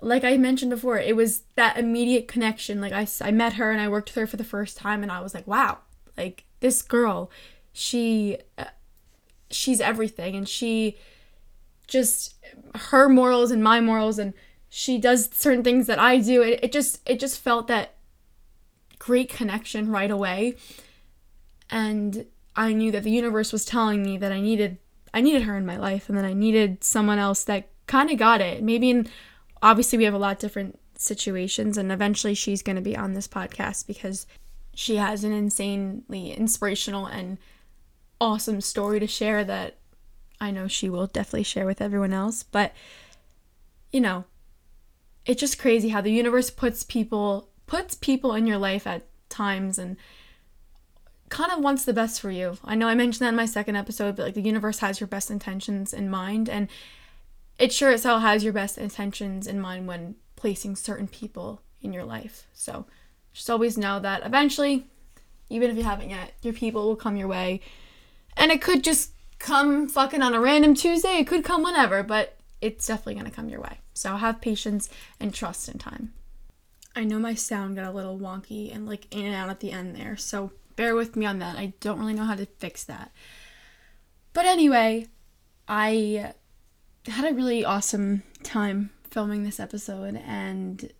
like 0.00 0.24
I 0.24 0.36
mentioned 0.36 0.70
before, 0.70 0.98
it 0.98 1.16
was 1.16 1.42
that 1.54 1.78
immediate 1.78 2.28
connection. 2.28 2.80
Like 2.80 2.92
I, 2.92 3.06
I 3.20 3.30
met 3.30 3.54
her 3.54 3.70
and 3.70 3.80
I 3.80 3.88
worked 3.88 4.10
with 4.10 4.16
her 4.16 4.26
for 4.26 4.36
the 4.36 4.44
first 4.44 4.76
time, 4.76 5.02
and 5.02 5.10
I 5.10 5.20
was 5.20 5.34
like, 5.34 5.46
wow, 5.46 5.78
like 6.16 6.44
this 6.60 6.82
girl, 6.82 7.30
she, 7.72 8.38
uh, 8.58 8.64
she's 9.50 9.80
everything, 9.80 10.36
and 10.36 10.48
she 10.48 10.98
just 11.86 12.34
her 12.74 13.08
morals 13.08 13.50
and 13.50 13.62
my 13.62 13.80
morals, 13.80 14.18
and 14.18 14.34
she 14.68 14.98
does 14.98 15.30
certain 15.32 15.64
things 15.64 15.86
that 15.86 15.98
I 15.98 16.18
do. 16.18 16.42
It, 16.42 16.60
it 16.64 16.72
just 16.72 17.00
it 17.08 17.18
just 17.18 17.40
felt 17.40 17.68
that 17.68 17.94
great 18.98 19.30
connection 19.30 19.90
right 19.90 20.10
away, 20.10 20.56
and 21.70 22.26
I 22.56 22.72
knew 22.72 22.90
that 22.92 23.02
the 23.02 23.10
universe 23.10 23.52
was 23.52 23.64
telling 23.64 24.02
me 24.02 24.16
that 24.18 24.32
I 24.32 24.40
needed 24.40 24.78
I 25.12 25.20
needed 25.20 25.42
her 25.42 25.56
in 25.56 25.64
my 25.64 25.76
life 25.76 26.08
and 26.08 26.18
then 26.18 26.24
I 26.24 26.32
needed 26.32 26.84
someone 26.84 27.18
else 27.18 27.44
that 27.44 27.68
kind 27.86 28.10
of 28.10 28.18
got 28.18 28.40
it. 28.40 28.62
Maybe 28.62 28.90
in 28.90 29.08
obviously 29.62 29.98
we 29.98 30.04
have 30.04 30.14
a 30.14 30.18
lot 30.18 30.38
different 30.38 30.78
situations 30.96 31.78
and 31.78 31.92
eventually 31.92 32.34
she's 32.34 32.62
going 32.62 32.76
to 32.76 32.82
be 32.82 32.96
on 32.96 33.12
this 33.12 33.28
podcast 33.28 33.86
because 33.86 34.26
she 34.74 34.96
has 34.96 35.24
an 35.24 35.32
insanely 35.32 36.32
inspirational 36.32 37.06
and 37.06 37.38
awesome 38.20 38.60
story 38.60 39.00
to 39.00 39.06
share 39.06 39.44
that 39.44 39.76
I 40.40 40.50
know 40.50 40.68
she 40.68 40.90
will 40.90 41.06
definitely 41.06 41.44
share 41.44 41.66
with 41.66 41.80
everyone 41.80 42.12
else, 42.12 42.42
but 42.42 42.72
you 43.90 44.00
know, 44.00 44.24
it's 45.24 45.40
just 45.40 45.58
crazy 45.58 45.88
how 45.88 46.00
the 46.00 46.12
universe 46.12 46.50
puts 46.50 46.82
people 46.82 47.48
puts 47.66 47.94
people 47.94 48.34
in 48.34 48.46
your 48.46 48.58
life 48.58 48.86
at 48.86 49.06
times 49.28 49.78
and 49.78 49.96
kind 51.28 51.52
of 51.52 51.60
wants 51.60 51.84
the 51.84 51.92
best 51.92 52.20
for 52.20 52.30
you. 52.30 52.58
I 52.64 52.74
know 52.74 52.88
I 52.88 52.94
mentioned 52.94 53.24
that 53.24 53.30
in 53.30 53.36
my 53.36 53.46
second 53.46 53.76
episode, 53.76 54.16
but 54.16 54.26
like 54.26 54.34
the 54.34 54.40
universe 54.40 54.78
has 54.78 55.00
your 55.00 55.08
best 55.08 55.30
intentions 55.30 55.92
in 55.92 56.08
mind, 56.08 56.48
and 56.48 56.68
it 57.58 57.72
sure 57.72 57.90
as 57.90 58.04
hell 58.04 58.20
has 58.20 58.44
your 58.44 58.52
best 58.52 58.78
intentions 58.78 59.46
in 59.46 59.60
mind 59.60 59.86
when 59.86 60.16
placing 60.36 60.76
certain 60.76 61.08
people 61.08 61.62
in 61.82 61.92
your 61.92 62.04
life. 62.04 62.46
So 62.52 62.86
just 63.32 63.50
always 63.50 63.76
know 63.76 63.98
that 64.00 64.24
eventually, 64.24 64.86
even 65.48 65.70
if 65.70 65.76
you 65.76 65.84
haven't 65.84 66.10
yet, 66.10 66.32
your 66.42 66.54
people 66.54 66.86
will 66.86 66.96
come 66.96 67.16
your 67.16 67.28
way. 67.28 67.60
And 68.36 68.52
it 68.52 68.60
could 68.60 68.84
just 68.84 69.12
come 69.38 69.88
fucking 69.88 70.22
on 70.22 70.34
a 70.34 70.40
random 70.40 70.74
Tuesday, 70.74 71.18
it 71.18 71.26
could 71.26 71.44
come 71.44 71.62
whenever, 71.62 72.02
but 72.02 72.36
it's 72.60 72.86
definitely 72.86 73.14
gonna 73.14 73.30
come 73.30 73.48
your 73.48 73.60
way. 73.60 73.78
So 73.94 74.16
have 74.16 74.40
patience 74.40 74.88
and 75.20 75.32
trust 75.32 75.68
in 75.68 75.78
time. 75.78 76.12
I 76.94 77.04
know 77.04 77.18
my 77.18 77.34
sound 77.34 77.76
got 77.76 77.84
a 77.84 77.90
little 77.90 78.18
wonky 78.18 78.74
and 78.74 78.86
like 78.86 79.14
in 79.14 79.26
and 79.26 79.34
out 79.34 79.50
at 79.50 79.60
the 79.60 79.72
end 79.72 79.94
there, 79.94 80.16
so 80.16 80.52
bear 80.76 80.94
with 80.94 81.16
me 81.16 81.26
on 81.26 81.38
that. 81.40 81.56
I 81.56 81.72
don't 81.80 81.98
really 81.98 82.14
know 82.14 82.24
how 82.24 82.34
to 82.36 82.46
fix 82.46 82.84
that. 82.84 83.10
But 84.32 84.44
anyway, 84.44 85.06
I 85.66 86.32
had 87.06 87.30
a 87.30 87.34
really 87.34 87.64
awesome 87.64 88.22
time 88.42 88.90
filming 89.10 89.44
this 89.44 89.58
episode 89.58 90.20
and 90.26 90.92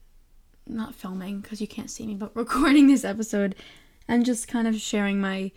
not 0.66 0.94
filming 0.94 1.40
because 1.40 1.60
you 1.60 1.68
can't 1.68 1.90
see 1.90 2.06
me, 2.06 2.14
but 2.14 2.34
recording 2.34 2.86
this 2.86 3.04
episode 3.04 3.54
and 4.08 4.24
just 4.24 4.48
kind 4.48 4.66
of 4.66 4.76
sharing 4.76 5.20
my 5.20 5.52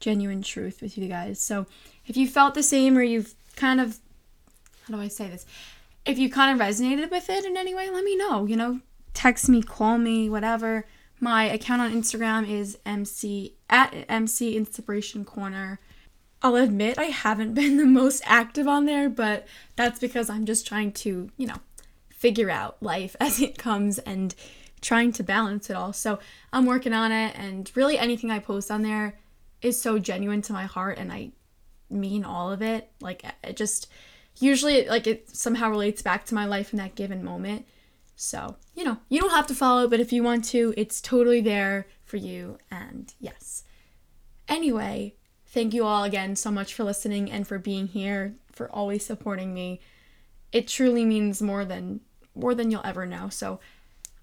genuine 0.00 0.42
truth 0.42 0.82
with 0.82 0.98
you 0.98 1.08
guys. 1.08 1.40
So 1.40 1.66
if 2.06 2.16
you 2.16 2.26
felt 2.26 2.54
the 2.54 2.62
same 2.62 2.98
or 2.98 3.02
you've 3.02 3.34
kind 3.56 3.80
of, 3.80 4.00
how 4.86 4.96
do 4.96 5.00
I 5.00 5.08
say 5.08 5.28
this? 5.28 5.46
If 6.04 6.18
you 6.18 6.28
kind 6.28 6.60
of 6.60 6.66
resonated 6.66 7.10
with 7.10 7.30
it 7.30 7.44
in 7.44 7.56
any 7.56 7.74
way, 7.74 7.88
let 7.88 8.02
me 8.02 8.16
know. 8.16 8.44
You 8.44 8.56
know, 8.56 8.80
text 9.14 9.48
me, 9.48 9.62
call 9.62 9.98
me, 9.98 10.28
whatever. 10.28 10.86
My 11.22 11.44
account 11.44 11.80
on 11.80 11.92
Instagram 11.92 12.50
is 12.50 12.78
MC 12.84 13.54
at 13.70 13.94
MC 14.08 14.56
Inspiration 14.56 15.24
Corner. 15.24 15.78
I'll 16.42 16.56
admit 16.56 16.98
I 16.98 17.04
haven't 17.04 17.54
been 17.60 17.76
the 17.76 17.86
most 17.86 18.24
active 18.26 18.66
on 18.66 18.86
there, 18.86 19.08
but 19.08 19.46
that's 19.76 20.00
because 20.00 20.28
I'm 20.28 20.46
just 20.46 20.66
trying 20.66 20.90
to, 20.94 21.30
you 21.36 21.46
know, 21.46 21.58
figure 22.08 22.50
out 22.50 22.82
life 22.82 23.14
as 23.20 23.40
it 23.40 23.56
comes 23.56 24.00
and 24.00 24.34
trying 24.80 25.12
to 25.12 25.22
balance 25.22 25.70
it 25.70 25.76
all. 25.76 25.92
So 25.92 26.18
I'm 26.52 26.66
working 26.66 26.92
on 26.92 27.12
it, 27.12 27.36
and 27.38 27.70
really 27.76 27.96
anything 27.96 28.32
I 28.32 28.40
post 28.40 28.68
on 28.68 28.82
there 28.82 29.16
is 29.60 29.80
so 29.80 30.00
genuine 30.00 30.42
to 30.42 30.52
my 30.52 30.64
heart, 30.64 30.98
and 30.98 31.12
I 31.12 31.30
mean 31.88 32.24
all 32.24 32.50
of 32.50 32.62
it. 32.62 32.90
Like, 33.00 33.24
it 33.44 33.56
just 33.56 33.86
usually, 34.40 34.88
like, 34.88 35.06
it 35.06 35.30
somehow 35.30 35.70
relates 35.70 36.02
back 36.02 36.26
to 36.26 36.34
my 36.34 36.46
life 36.46 36.72
in 36.72 36.78
that 36.78 36.96
given 36.96 37.22
moment. 37.22 37.64
So, 38.16 38.56
you 38.74 38.84
know, 38.84 38.98
you 39.08 39.20
don't 39.20 39.30
have 39.30 39.46
to 39.48 39.54
follow, 39.54 39.88
but 39.88 40.00
if 40.00 40.12
you 40.12 40.22
want 40.22 40.44
to, 40.46 40.74
it's 40.76 41.00
totally 41.00 41.40
there 41.40 41.86
for 42.04 42.16
you. 42.16 42.58
And 42.70 43.12
yes. 43.18 43.64
Anyway, 44.48 45.14
thank 45.46 45.74
you 45.74 45.84
all 45.84 46.04
again 46.04 46.36
so 46.36 46.50
much 46.50 46.74
for 46.74 46.84
listening 46.84 47.30
and 47.30 47.46
for 47.46 47.58
being 47.58 47.88
here, 47.88 48.34
for 48.52 48.70
always 48.70 49.04
supporting 49.04 49.54
me. 49.54 49.80
It 50.52 50.68
truly 50.68 51.04
means 51.04 51.42
more 51.42 51.64
than 51.64 52.00
more 52.34 52.54
than 52.54 52.70
you'll 52.70 52.84
ever 52.84 53.04
know. 53.04 53.28
So, 53.28 53.60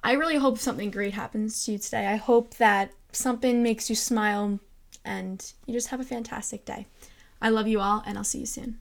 I 0.04 0.14
really 0.14 0.38
hope 0.38 0.58
something 0.58 0.92
great 0.92 1.14
happens 1.14 1.66
to 1.66 1.74
you 1.74 1.78
today. 1.78 2.08
I 2.08 2.16
hope 2.16 2.56
that 2.56 2.92
something 3.12 3.62
makes 3.62 3.90
you 3.90 3.96
smile 3.96 4.60
and 5.04 5.54
you 5.66 5.74
just 5.74 5.90
have 5.90 6.00
a 6.00 6.06
fantastic 6.06 6.66
day. 6.66 6.88
I 7.42 7.50
love 7.50 7.68
you 7.68 7.80
all 7.80 8.04
and 8.06 8.18
I'll 8.18 8.24
see 8.24 8.40
you 8.40 8.46
soon. 8.46 8.80